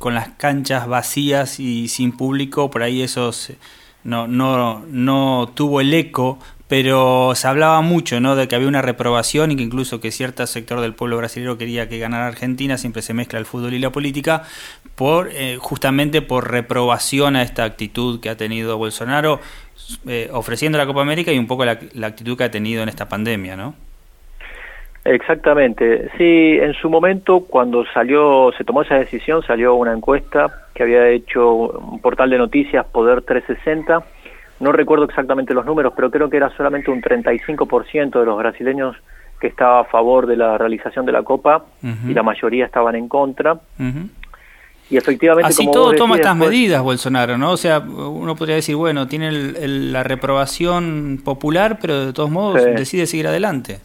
con 0.00 0.14
las 0.14 0.30
canchas 0.30 0.88
vacías 0.88 1.60
y 1.60 1.88
sin 1.88 2.12
público, 2.12 2.70
por 2.70 2.82
ahí 2.82 3.02
eso 3.02 3.32
no, 4.02 4.26
no, 4.26 4.82
no 4.88 5.52
tuvo 5.54 5.82
el 5.82 5.92
eco, 5.92 6.38
pero 6.68 7.34
se 7.34 7.46
hablaba 7.46 7.82
mucho 7.82 8.18
¿no? 8.18 8.34
de 8.34 8.48
que 8.48 8.56
había 8.56 8.66
una 8.66 8.80
reprobación 8.80 9.50
y 9.50 9.56
que 9.56 9.62
incluso 9.62 10.00
que 10.00 10.10
cierto 10.10 10.46
sector 10.46 10.80
del 10.80 10.94
pueblo 10.94 11.18
brasileño 11.18 11.58
quería 11.58 11.90
que 11.90 11.98
ganara 11.98 12.28
Argentina, 12.28 12.78
siempre 12.78 13.02
se 13.02 13.12
mezcla 13.12 13.38
el 13.38 13.44
fútbol 13.44 13.74
y 13.74 13.78
la 13.78 13.92
política, 13.92 14.44
por 14.94 15.28
eh, 15.34 15.58
justamente 15.60 16.22
por 16.22 16.50
reprobación 16.50 17.36
a 17.36 17.42
esta 17.42 17.64
actitud 17.64 18.20
que 18.20 18.30
ha 18.30 18.38
tenido 18.38 18.78
Bolsonaro, 18.78 19.38
eh, 20.06 20.30
ofreciendo 20.32 20.78
la 20.78 20.86
Copa 20.86 21.02
América 21.02 21.30
y 21.30 21.38
un 21.38 21.46
poco 21.46 21.66
la, 21.66 21.78
la 21.92 22.06
actitud 22.06 22.38
que 22.38 22.44
ha 22.44 22.50
tenido 22.50 22.82
en 22.82 22.88
esta 22.88 23.06
pandemia, 23.06 23.54
¿no? 23.54 23.74
Exactamente, 25.04 26.10
sí, 26.18 26.58
en 26.60 26.74
su 26.74 26.90
momento 26.90 27.40
cuando 27.48 27.84
salió, 27.86 28.52
se 28.56 28.64
tomó 28.64 28.82
esa 28.82 28.96
decisión, 28.96 29.42
salió 29.42 29.74
una 29.74 29.94
encuesta 29.94 30.66
que 30.74 30.82
había 30.82 31.08
hecho 31.08 31.54
un 31.54 32.00
portal 32.00 32.28
de 32.28 32.36
noticias 32.36 32.84
Poder 32.86 33.22
360, 33.22 34.02
no 34.60 34.72
recuerdo 34.72 35.06
exactamente 35.06 35.54
los 35.54 35.64
números, 35.64 35.94
pero 35.96 36.10
creo 36.10 36.28
que 36.28 36.36
era 36.36 36.54
solamente 36.54 36.90
un 36.90 37.00
35% 37.00 38.20
de 38.20 38.26
los 38.26 38.36
brasileños 38.36 38.94
que 39.40 39.46
estaba 39.46 39.80
a 39.80 39.84
favor 39.84 40.26
de 40.26 40.36
la 40.36 40.58
realización 40.58 41.06
de 41.06 41.12
la 41.12 41.22
Copa 41.22 41.64
y 41.82 42.12
la 42.12 42.22
mayoría 42.22 42.66
estaban 42.66 42.94
en 42.94 43.08
contra. 43.08 43.58
Y 44.90 44.96
efectivamente, 44.98 45.48
Así 45.48 45.70
todo 45.70 45.94
toma 45.94 46.16
estas 46.16 46.36
medidas, 46.36 46.82
Bolsonaro, 46.82 47.38
¿no? 47.38 47.52
O 47.52 47.56
sea, 47.56 47.78
uno 47.78 48.36
podría 48.36 48.56
decir, 48.56 48.76
bueno, 48.76 49.06
tiene 49.06 49.30
la 49.32 50.02
reprobación 50.02 51.22
popular, 51.24 51.78
pero 51.80 52.06
de 52.06 52.12
todos 52.12 52.30
modos 52.30 52.62
decide 52.76 53.06
seguir 53.06 53.28
adelante. 53.28 53.78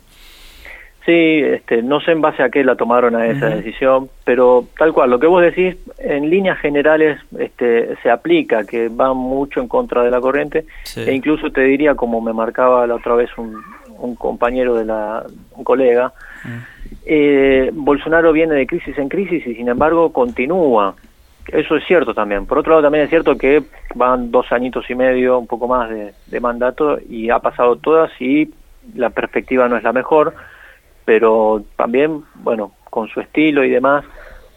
Sí, 1.06 1.12
este, 1.12 1.84
no 1.84 2.02
sé 2.02 2.14
en 2.14 2.22
base 2.22 2.42
a 2.42 2.50
qué 2.50 2.64
la 2.64 2.76
tomaron 2.76 3.16
a 3.16 3.28
esa 3.28 3.50
decisión, 3.50 4.10
pero 4.24 4.66
tal 4.76 4.92
cual, 4.92 5.12
lo 5.12 5.20
que 5.20 5.28
vos 5.28 5.44
decís 5.44 5.76
en 6.00 6.32
líneas 6.32 6.58
generales 6.58 7.20
este, 7.38 7.96
se 8.02 8.10
aplica, 8.10 8.64
que 8.64 8.90
va 8.90 9.14
mucho 9.14 9.62
en 9.62 9.68
contra 9.68 10.04
de 10.04 10.10
la 10.10 10.20
corriente, 10.20 10.66
e 10.96 11.14
incluso 11.14 11.52
te 11.52 11.62
diría, 11.62 11.94
como 11.94 12.22
me 12.22 12.34
marcaba 12.34 12.88
la 12.88 12.96
otra 12.96 13.14
vez 13.14 13.30
un, 13.38 13.56
un 14.00 14.16
compañero 14.16 14.76
de 14.76 14.86
la, 14.86 15.24
un 15.56 15.64
colega, 15.64 16.12
eh, 17.06 17.70
Bolsonaro 17.72 18.32
viene 18.32 18.56
de 18.56 18.66
crisis 18.66 18.98
en 18.98 19.08
crisis 19.08 19.46
y 19.46 19.54
sin 19.54 19.70
embargo 19.70 20.12
continúa. 20.12 20.96
Eso 21.48 21.76
es 21.76 21.86
cierto 21.86 22.16
también. 22.16 22.48
Por 22.48 22.58
otro 22.58 22.72
lado, 22.72 22.82
también 22.82 23.04
es 23.04 23.12
cierto 23.12 23.38
que 23.38 23.62
van 23.94 24.32
dos 24.32 24.52
añitos 24.52 24.90
y 24.90 24.96
medio, 24.96 25.38
un 25.38 25.46
poco 25.46 25.68
más 25.68 25.88
de, 25.92 26.14
de 26.26 26.40
mandato 26.40 26.98
y 27.08 27.30
ha 27.30 27.38
pasado 27.38 27.76
todas 27.76 28.10
y 28.20 28.52
la 28.96 29.12
perspectiva 29.12 29.68
no 29.68 29.78
es 29.78 29.84
la 29.84 29.94
mejor 29.94 30.34
pero 31.06 31.64
también, 31.78 32.24
bueno, 32.36 32.72
con 32.90 33.08
su 33.08 33.22
estilo 33.22 33.64
y 33.64 33.70
demás, 33.70 34.04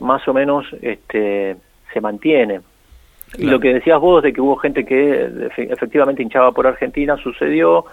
más 0.01 0.27
o 0.27 0.35
menos 0.35 0.67
este, 0.83 1.57
se 1.93 2.01
mantiene. 2.01 2.61
Y 3.37 3.45
lo 3.45 3.61
que 3.61 3.75
decías 3.75 4.01
vos 4.01 4.23
de 4.23 4.33
que 4.33 4.41
hubo 4.41 4.57
gente 4.57 4.87
que 4.87 5.51
efectivamente 5.57 6.23
hinchaba 6.23 6.53
por 6.53 6.67
Argentina, 6.67 7.17
sucedió. 7.19 7.85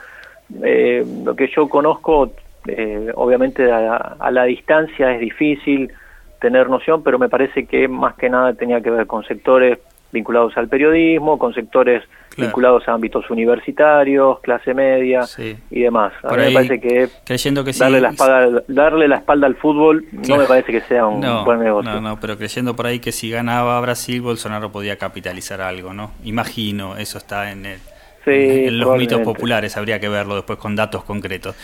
Eh, 0.63 1.05
lo 1.25 1.35
que 1.35 1.47
yo 1.47 1.67
conozco, 1.67 2.31
eh, 2.67 3.11
obviamente 3.15 3.69
a, 3.69 4.29
la 4.31 4.43
distancia 4.45 5.11
es 5.11 5.19
difícil 5.19 5.91
tener 6.39 6.69
noción, 6.69 7.03
pero 7.03 7.19
me 7.19 7.27
parece 7.27 7.65
que 7.65 7.87
más 7.87 8.15
que 8.15 8.29
nada 8.29 8.53
tenía 8.53 8.79
que 8.79 8.91
ver 8.91 9.07
con 9.07 9.23
sectores 9.25 9.79
vinculados 10.11 10.55
al 10.57 10.67
periodismo, 10.67 11.37
con 11.37 11.53
sectores 11.53 12.03
vinculados 12.37 12.87
a 12.87 12.93
ámbitos 12.93 13.29
universitarios, 13.29 14.39
clase 14.41 14.73
media 14.73 15.21
y 15.69 15.81
demás. 15.81 16.13
A 16.23 16.35
mí 16.35 16.43
me 16.43 16.51
parece 16.51 16.79
que, 16.79 17.09
creyendo 17.25 17.63
que 17.63 17.71
darle, 17.71 18.01
la 18.01 18.09
espalda, 18.09 18.63
darle 18.67 19.07
la 19.07 19.17
espalda 19.17 19.47
al 19.47 19.55
fútbol 19.55 20.05
no 20.11 20.37
me 20.37 20.45
parece 20.45 20.71
que 20.71 20.81
sea 20.81 21.05
un 21.05 21.21
buen 21.45 21.59
negocio. 21.59 21.91
No, 21.91 22.01
no, 22.01 22.19
pero 22.19 22.37
creyendo 22.37 22.75
por 22.75 22.87
ahí 22.87 22.99
que 22.99 23.11
si 23.11 23.29
ganaba 23.29 23.79
Brasil, 23.81 24.21
Bolsonaro 24.21 24.71
podía 24.71 24.97
capitalizar 24.97 25.61
algo, 25.61 25.93
¿no? 25.93 26.11
Imagino, 26.23 26.97
eso 26.97 27.17
está 27.17 27.51
en, 27.51 27.65
el, 27.65 27.79
en 28.25 28.79
los 28.79 28.97
mitos 28.97 29.21
populares, 29.21 29.77
habría 29.77 29.99
que 29.99 30.09
verlo 30.09 30.35
después 30.35 30.59
con 30.59 30.75
datos 30.75 31.03
concretos. 31.03 31.55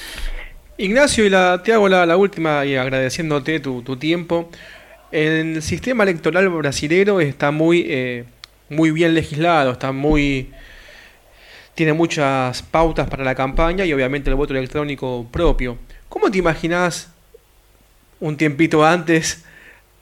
Ignacio, 0.77 1.25
y 1.25 1.30
la, 1.30 1.62
te 1.63 1.73
hago 1.73 1.89
la, 1.89 2.17
última 2.17 2.65
y 2.65 2.75
agradeciéndote 2.75 3.60
tu, 3.60 3.84
tu 3.84 3.97
tiempo. 3.97 4.49
El 5.12 5.62
sistema 5.62 6.04
electoral 6.04 6.47
brasilero 6.50 7.19
está 7.19 7.52
muy, 7.52 7.86
eh, 7.88 8.26
muy 8.69 8.91
bien 8.91 9.13
legislado, 9.13 9.71
está 9.71 9.91
muy 9.91 10.52
tiene 11.76 11.93
muchas 11.93 12.62
pautas 12.62 13.10
para 13.10 13.24
la 13.24 13.34
campaña 13.34 13.86
y 13.86 13.93
obviamente 13.93 14.30
el 14.30 14.36
voto 14.36 14.54
electrónico 14.54 15.28
propio. 15.32 15.78
¿Cómo 16.10 16.30
te 16.30 16.38
imaginas 16.38 17.10
un 18.19 18.38
tiempito 18.38 18.86
antes 18.86 19.43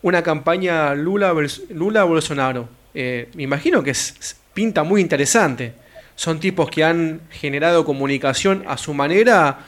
una 0.01 0.23
campaña 0.23 0.93
Lula, 0.93 1.33
Lula? 1.69 2.67
Eh, 2.93 3.29
me 3.33 3.43
imagino 3.43 3.83
que 3.83 3.91
es, 3.91 4.35
pinta 4.53 4.83
muy 4.83 5.01
interesante. 5.01 5.73
Son 6.15 6.39
tipos 6.39 6.69
que 6.69 6.83
han 6.83 7.21
generado 7.29 7.85
comunicación 7.85 8.63
a 8.67 8.77
su 8.77 8.93
manera 8.93 9.59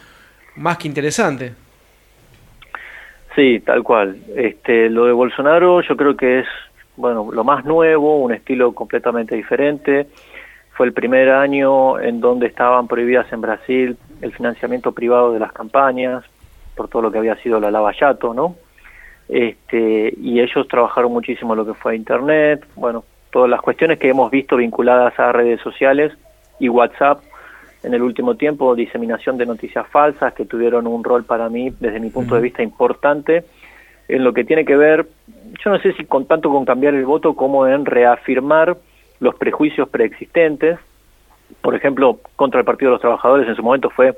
más 0.56 0.77
que 0.77 0.88
interesante. 0.88 1.54
Sí, 3.35 3.59
tal 3.61 3.83
cual. 3.83 4.17
Este, 4.35 4.89
lo 4.89 5.05
de 5.05 5.13
Bolsonaro 5.13 5.81
yo 5.81 5.95
creo 5.95 6.17
que 6.17 6.39
es, 6.39 6.47
bueno, 6.97 7.29
lo 7.31 7.43
más 7.43 7.65
nuevo, 7.65 8.17
un 8.17 8.33
estilo 8.33 8.73
completamente 8.73 9.35
diferente. 9.35 10.07
Fue 10.73 10.85
el 10.85 10.93
primer 10.93 11.29
año 11.29 11.99
en 11.99 12.19
donde 12.19 12.47
estaban 12.47 12.87
prohibidas 12.87 13.31
en 13.31 13.41
Brasil 13.41 13.97
el 14.21 14.33
financiamiento 14.33 14.91
privado 14.91 15.33
de 15.33 15.39
las 15.39 15.51
campañas, 15.51 16.23
por 16.75 16.87
todo 16.87 17.01
lo 17.01 17.11
que 17.11 17.17
había 17.17 17.35
sido 17.37 17.59
la 17.59 17.71
lavallato, 17.71 18.33
¿no? 18.33 18.55
Este, 19.27 20.13
y 20.17 20.39
ellos 20.39 20.67
trabajaron 20.67 21.13
muchísimo 21.13 21.55
lo 21.55 21.65
que 21.65 21.73
fue 21.73 21.95
Internet, 21.95 22.65
bueno, 22.75 23.03
todas 23.31 23.49
las 23.49 23.61
cuestiones 23.61 23.97
que 23.97 24.09
hemos 24.09 24.29
visto 24.29 24.57
vinculadas 24.57 25.17
a 25.19 25.31
redes 25.31 25.61
sociales 25.61 26.11
y 26.59 26.69
WhatsApp, 26.69 27.21
en 27.83 27.93
el 27.93 28.01
último 28.01 28.35
tiempo 28.35 28.75
diseminación 28.75 29.37
de 29.37 29.45
noticias 29.45 29.87
falsas 29.87 30.33
que 30.33 30.45
tuvieron 30.45 30.87
un 30.87 31.03
rol 31.03 31.23
para 31.23 31.49
mí, 31.49 31.73
desde 31.79 31.99
mi 31.99 32.09
punto 32.09 32.35
de 32.35 32.41
vista, 32.41 32.61
importante 32.61 33.43
en 34.07 34.23
lo 34.23 34.33
que 34.33 34.43
tiene 34.43 34.65
que 34.65 34.75
ver, 34.75 35.07
yo 35.63 35.71
no 35.71 35.79
sé 35.79 35.93
si 35.93 36.05
con 36.05 36.25
tanto 36.25 36.51
con 36.51 36.65
cambiar 36.65 36.93
el 36.93 37.05
voto 37.05 37.33
como 37.33 37.65
en 37.65 37.85
reafirmar 37.85 38.77
los 39.19 39.35
prejuicios 39.35 39.87
preexistentes, 39.89 40.79
por 41.61 41.75
ejemplo, 41.75 42.19
contra 42.35 42.59
el 42.59 42.65
Partido 42.65 42.89
de 42.89 42.95
los 42.95 43.01
Trabajadores 43.01 43.47
en 43.47 43.55
su 43.55 43.63
momento 43.63 43.89
fue 43.89 44.17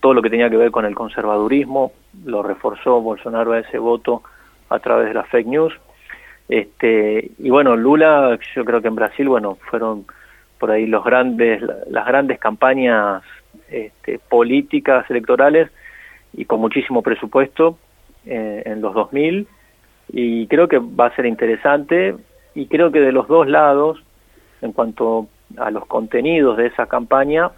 todo 0.00 0.14
lo 0.14 0.22
que 0.22 0.30
tenía 0.30 0.50
que 0.50 0.56
ver 0.56 0.70
con 0.70 0.84
el 0.84 0.94
conservadurismo, 0.94 1.92
lo 2.24 2.42
reforzó 2.42 3.00
Bolsonaro 3.00 3.52
a 3.52 3.60
ese 3.60 3.78
voto 3.78 4.22
a 4.70 4.78
través 4.78 5.08
de 5.08 5.14
las 5.14 5.28
fake 5.28 5.46
news. 5.46 5.74
Este, 6.48 7.30
y 7.38 7.50
bueno, 7.50 7.76
Lula, 7.76 8.38
yo 8.54 8.64
creo 8.64 8.80
que 8.80 8.88
en 8.88 8.94
Brasil, 8.94 9.28
bueno, 9.28 9.58
fueron 9.70 10.06
por 10.58 10.70
ahí 10.70 10.86
los 10.86 11.04
grandes, 11.04 11.62
las 11.88 12.06
grandes 12.06 12.38
campañas 12.38 13.22
este, 13.70 14.18
políticas 14.18 15.08
electorales 15.10 15.70
y 16.32 16.44
con 16.44 16.60
muchísimo 16.60 17.02
presupuesto 17.02 17.78
eh, 18.26 18.62
en 18.66 18.80
los 18.80 18.94
2000 18.94 19.46
y 20.10 20.46
creo 20.46 20.68
que 20.68 20.78
va 20.78 21.06
a 21.06 21.16
ser 21.16 21.26
interesante 21.26 22.14
y 22.54 22.66
creo 22.66 22.90
que 22.90 23.00
de 23.00 23.12
los 23.12 23.28
dos 23.28 23.46
lados, 23.46 24.02
en 24.62 24.72
cuanto 24.72 25.28
a 25.56 25.70
los 25.70 25.86
contenidos 25.86 26.56
de 26.56 26.66
esa 26.66 26.86
campaña, 26.86 27.50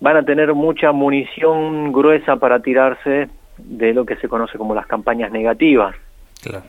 van 0.00 0.16
a 0.16 0.22
tener 0.22 0.54
mucha 0.54 0.92
munición 0.92 1.92
gruesa 1.92 2.36
para 2.36 2.60
tirarse 2.60 3.28
de 3.58 3.92
lo 3.92 4.06
que 4.06 4.16
se 4.16 4.28
conoce 4.28 4.56
como 4.56 4.74
las 4.74 4.86
campañas 4.86 5.30
negativas, 5.32 5.94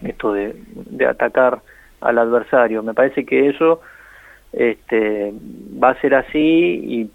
esto 0.04 0.34
de, 0.34 0.56
de 0.74 1.06
atacar 1.06 1.60
al 2.02 2.18
adversario. 2.18 2.84
Me 2.84 2.94
parece 2.94 3.26
que 3.26 3.50
eso 3.50 3.82
este, 4.54 5.34
va 5.82 5.90
a 5.90 6.02
ser 6.02 6.16
así 6.16 6.40
y 6.40 7.10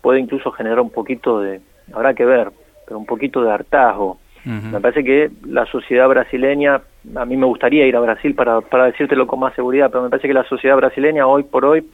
puede 0.00 0.20
incluso 0.20 0.50
generar 0.52 0.80
un 0.80 0.90
poquito 0.90 1.40
de, 1.40 1.60
habrá 1.92 2.14
que 2.14 2.24
ver, 2.24 2.50
pero 2.86 2.98
un 2.98 3.06
poquito 3.06 3.42
de 3.42 3.50
hartazgo. 3.50 4.18
Me 4.42 4.80
parece 4.80 5.04
que 5.04 5.30
la 5.44 5.66
sociedad 5.66 6.08
brasileña, 6.08 6.80
a 7.14 7.24
mí 7.26 7.36
me 7.36 7.44
gustaría 7.44 7.86
ir 7.86 7.94
a 7.94 8.00
Brasil 8.00 8.34
para, 8.34 8.62
para 8.62 8.86
decírtelo 8.86 9.26
con 9.26 9.38
más 9.38 9.54
seguridad, 9.54 9.90
pero 9.90 10.02
me 10.02 10.08
parece 10.08 10.28
que 10.28 10.34
la 10.34 10.44
sociedad 10.44 10.76
brasileña 10.76 11.26
hoy 11.26 11.42
por 11.42 11.66
hoy 11.66 11.86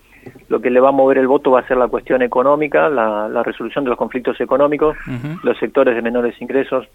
lo 0.49 0.61
que 0.61 0.71
le 0.71 0.81
va 0.81 0.91
a 0.91 0.93
mover 0.93 1.19
el 1.19 1.27
voto 1.27 1.51
va 1.51 1.61
a 1.61 1.67
ser 1.67 1.77
la 1.77 1.89
cuestión 1.89 2.23
económica, 2.23 2.89
la, 2.89 3.43
resolución 3.43 3.85
de 3.85 3.91
los 3.91 3.99
conflictos 3.99 4.41
económicos, 4.41 4.97
los 5.43 5.59
sectores 5.59 5.97
de 5.97 6.03
menores 6.03 6.41
ingresos 6.41 6.87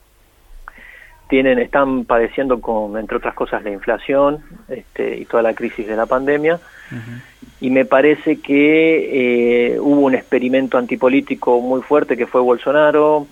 tienen 1.30 1.60
están 1.60 2.04
padeciendo 2.04 2.60
con 2.60 2.97
entre 2.97 3.17
otras 3.17 3.34
cosas 3.34 3.63
la 3.63 3.71
inflación 3.71 4.39
este, 4.67 5.17
y 5.17 5.25
toda 5.25 5.41
la 5.41 5.54
crisis 5.54 5.88
de 5.88 5.95
la 5.95 6.06
pandemia 6.06 6.60
y 7.62 7.69
me 7.69 7.86
parece 7.86 8.41
que 8.41 9.74
eh, 9.74 9.80
hubo 9.80 10.02
un 10.02 10.15
experimento 10.15 10.78
antipolítico 10.80 11.62
muy 11.62 11.82
fuerte 11.82 12.17
que 12.17 12.26
fue 12.26 12.41
Bolsonaro 12.41 13.28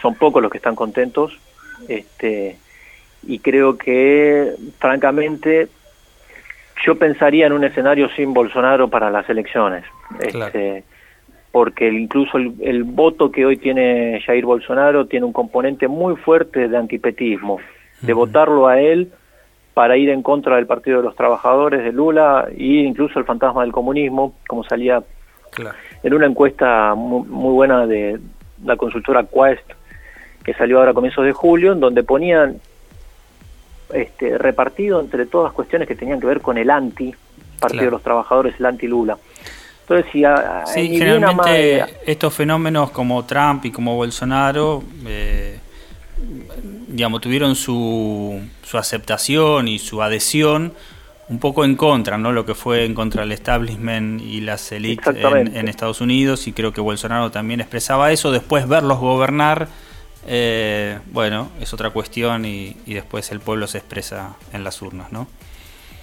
son 0.00 0.14
pocos 0.16 0.42
los 0.42 0.52
que 0.52 0.58
están 0.58 0.76
contentos 0.76 1.32
este 1.88 2.58
y 3.26 3.38
creo 3.38 3.78
que 3.78 4.52
francamente 4.78 5.68
yo 6.84 6.96
pensaría 6.96 7.46
en 7.46 7.54
un 7.54 7.64
escenario 7.64 8.08
sin 8.10 8.34
Bolsonaro 8.34 8.88
para 8.88 9.10
las 9.10 9.28
elecciones 9.30 9.84
este, 10.20 10.84
porque 11.52 11.88
incluso 11.88 12.36
el, 12.36 12.84
voto 12.84 13.32
que 13.32 13.46
hoy 13.46 13.56
tiene 13.56 14.20
Jair 14.26 14.44
Bolsonaro 14.44 15.06
tiene 15.06 15.24
un 15.24 15.32
componente 15.32 15.88
muy 15.88 16.16
fuerte 16.16 16.68
de 16.68 16.76
antipetismo, 16.76 17.60
de 18.02 18.12
votarlo 18.12 18.66
a 18.66 18.78
él 18.78 19.10
para 19.74 19.96
ir 19.96 20.10
en 20.10 20.22
contra 20.22 20.56
del 20.56 20.66
Partido 20.66 20.98
de 20.98 21.04
los 21.04 21.16
Trabajadores 21.16 21.82
de 21.82 21.92
Lula 21.92 22.46
e 22.50 22.84
incluso 22.84 23.18
el 23.18 23.24
fantasma 23.24 23.62
del 23.62 23.72
comunismo, 23.72 24.34
como 24.46 24.64
salía 24.64 25.02
en 26.02 26.14
una 26.14 26.26
encuesta 26.26 26.94
muy, 26.94 27.52
buena 27.52 27.86
de 27.86 28.18
la 28.64 28.76
consultora 28.76 29.24
Quest, 29.24 29.70
que 30.44 30.54
salió 30.54 30.78
ahora 30.78 30.90
a 30.90 30.94
comienzos 30.94 31.24
de 31.24 31.32
julio, 31.32 31.72
en 31.72 31.80
donde 31.80 32.02
ponían 32.02 32.60
este, 33.92 34.38
repartido 34.38 35.00
entre 35.00 35.26
todas 35.26 35.52
cuestiones 35.52 35.88
que 35.88 35.94
tenían 35.94 36.20
que 36.20 36.26
ver 36.26 36.40
con 36.40 36.58
el 36.58 36.70
anti 36.70 37.14
Partido 37.60 37.84
de 37.84 37.90
los 37.92 38.02
Trabajadores, 38.02 38.54
el 38.58 38.66
anti 38.66 38.88
Lula. 38.88 39.16
Entonces, 39.82 40.06
si 40.12 40.24
sí, 40.72 40.98
generalmente 40.98 41.84
estos 42.06 42.34
fenómenos 42.34 42.90
como 42.90 43.24
Trump 43.24 43.64
y 43.64 43.70
como 43.70 43.94
Bolsonaro, 43.94 44.82
eh, 45.06 45.58
digamos, 46.92 47.20
tuvieron 47.20 47.54
su, 47.54 48.40
su 48.62 48.78
aceptación 48.78 49.68
y 49.68 49.78
su 49.78 50.02
adhesión 50.02 50.72
un 51.28 51.38
poco 51.38 51.64
en 51.64 51.76
contra, 51.76 52.18
¿no? 52.18 52.32
Lo 52.32 52.44
que 52.44 52.54
fue 52.54 52.84
en 52.84 52.94
contra 52.94 53.22
del 53.22 53.32
establishment 53.32 54.20
y 54.20 54.40
las 54.40 54.70
élites 54.70 55.06
en, 55.06 55.68
Estados 55.68 56.00
Unidos 56.00 56.46
y 56.46 56.52
creo 56.52 56.72
que 56.72 56.80
Bolsonaro 56.80 57.30
también 57.30 57.60
expresaba 57.60 58.12
eso. 58.12 58.30
Después 58.30 58.68
verlos 58.68 58.98
gobernar, 58.98 59.68
eh, 60.26 60.98
bueno, 61.10 61.50
es 61.60 61.72
otra 61.72 61.90
cuestión 61.90 62.44
y, 62.44 62.76
y 62.84 62.94
después 62.94 63.32
el 63.32 63.40
pueblo 63.40 63.66
se 63.66 63.78
expresa 63.78 64.36
en 64.52 64.62
las 64.62 64.82
urnas, 64.82 65.10
¿no? 65.10 65.26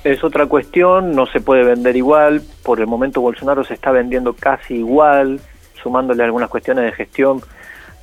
Es 0.03 0.23
otra 0.23 0.45
cuestión, 0.45 1.11
no 1.11 1.25
se 1.27 1.41
puede 1.41 1.63
vender 1.63 1.95
igual, 1.95 2.41
por 2.63 2.79
el 2.79 2.87
momento 2.87 3.21
Bolsonaro 3.21 3.63
se 3.65 3.73
está 3.73 3.91
vendiendo 3.91 4.33
casi 4.33 4.75
igual, 4.75 5.41
sumándole 5.83 6.23
algunas 6.23 6.49
cuestiones 6.49 6.85
de 6.85 6.91
gestión, 6.93 7.41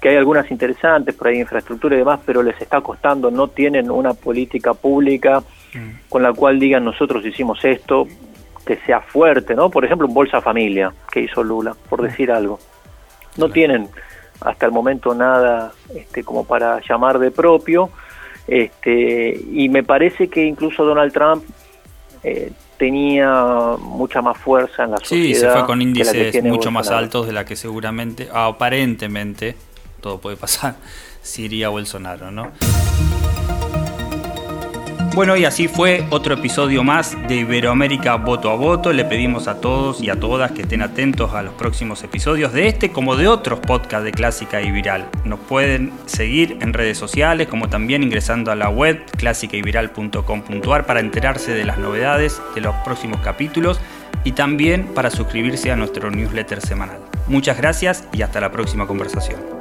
que 0.00 0.10
hay 0.10 0.16
algunas 0.16 0.50
interesantes, 0.50 1.14
por 1.14 1.28
ahí 1.28 1.40
infraestructura 1.40 1.96
y 1.96 1.98
demás, 1.98 2.20
pero 2.24 2.42
les 2.42 2.60
está 2.60 2.80
costando, 2.80 3.30
no 3.30 3.48
tienen 3.48 3.90
una 3.90 4.14
política 4.14 4.74
pública 4.74 5.40
mm. 5.74 6.08
con 6.08 6.22
la 6.22 6.32
cual 6.32 6.58
digan 6.58 6.84
nosotros 6.84 7.24
hicimos 7.24 7.64
esto, 7.64 8.06
que 8.66 8.76
sea 8.78 9.00
fuerte, 9.00 9.54
¿no? 9.54 9.70
Por 9.70 9.84
ejemplo, 9.84 10.06
un 10.06 10.14
Bolsa 10.14 10.40
Familia 10.40 10.92
que 11.10 11.20
hizo 11.20 11.42
Lula, 11.42 11.74
por 11.88 12.02
mm. 12.02 12.04
decir 12.04 12.30
algo. 12.30 12.58
No 13.36 13.48
tienen 13.50 13.88
hasta 14.40 14.66
el 14.66 14.72
momento 14.72 15.14
nada 15.14 15.72
este, 15.94 16.22
como 16.24 16.44
para 16.44 16.80
llamar 16.86 17.18
de 17.18 17.30
propio, 17.30 17.90
este, 18.46 19.40
y 19.52 19.68
me 19.68 19.82
parece 19.82 20.28
que 20.28 20.44
incluso 20.44 20.84
Donald 20.84 21.12
Trump 21.12 21.42
eh, 22.22 22.52
tenía 22.76 23.76
mucha 23.80 24.20
más 24.20 24.38
fuerza 24.38 24.84
en 24.84 24.92
la 24.92 24.98
sociedad. 24.98 25.24
Sí, 25.24 25.34
se 25.34 25.50
fue 25.50 25.66
con 25.66 25.80
índices 25.80 26.42
mucho 26.44 26.70
más 26.70 26.90
altos 26.90 27.26
de 27.26 27.32
la 27.32 27.44
que 27.44 27.56
seguramente, 27.56 28.28
aparentemente, 28.32 29.56
todo 30.00 30.20
puede 30.20 30.36
pasar, 30.36 30.76
si 31.22 31.44
iría 31.44 31.68
Bolsonaro, 31.68 32.30
¿no? 32.30 32.52
Bueno, 35.16 35.34
y 35.34 35.46
así 35.46 35.66
fue 35.66 36.04
otro 36.10 36.34
episodio 36.34 36.84
más 36.84 37.16
de 37.26 37.36
Iberoamérica 37.36 38.16
Voto 38.16 38.50
a 38.50 38.54
Voto. 38.54 38.92
Le 38.92 39.06
pedimos 39.06 39.48
a 39.48 39.62
todos 39.62 40.02
y 40.02 40.10
a 40.10 40.20
todas 40.20 40.52
que 40.52 40.60
estén 40.60 40.82
atentos 40.82 41.32
a 41.32 41.40
los 41.40 41.54
próximos 41.54 42.04
episodios 42.04 42.52
de 42.52 42.68
este 42.68 42.92
como 42.92 43.16
de 43.16 43.26
otros 43.26 43.60
podcasts 43.60 44.04
de 44.04 44.12
Clásica 44.12 44.60
y 44.60 44.70
Viral. 44.70 45.08
Nos 45.24 45.40
pueden 45.40 45.90
seguir 46.04 46.58
en 46.60 46.74
redes 46.74 46.98
sociales 46.98 47.48
como 47.48 47.70
también 47.70 48.02
ingresando 48.02 48.52
a 48.52 48.56
la 48.56 48.68
web 48.68 49.06
clásicayviral.com.ar 49.16 50.84
para 50.84 51.00
enterarse 51.00 51.54
de 51.54 51.64
las 51.64 51.78
novedades 51.78 52.42
de 52.54 52.60
los 52.60 52.74
próximos 52.84 53.22
capítulos 53.22 53.80
y 54.22 54.32
también 54.32 54.84
para 54.88 55.08
suscribirse 55.08 55.72
a 55.72 55.76
nuestro 55.76 56.10
newsletter 56.10 56.60
semanal. 56.60 56.98
Muchas 57.26 57.56
gracias 57.56 58.04
y 58.12 58.20
hasta 58.20 58.38
la 58.38 58.52
próxima 58.52 58.86
conversación. 58.86 59.55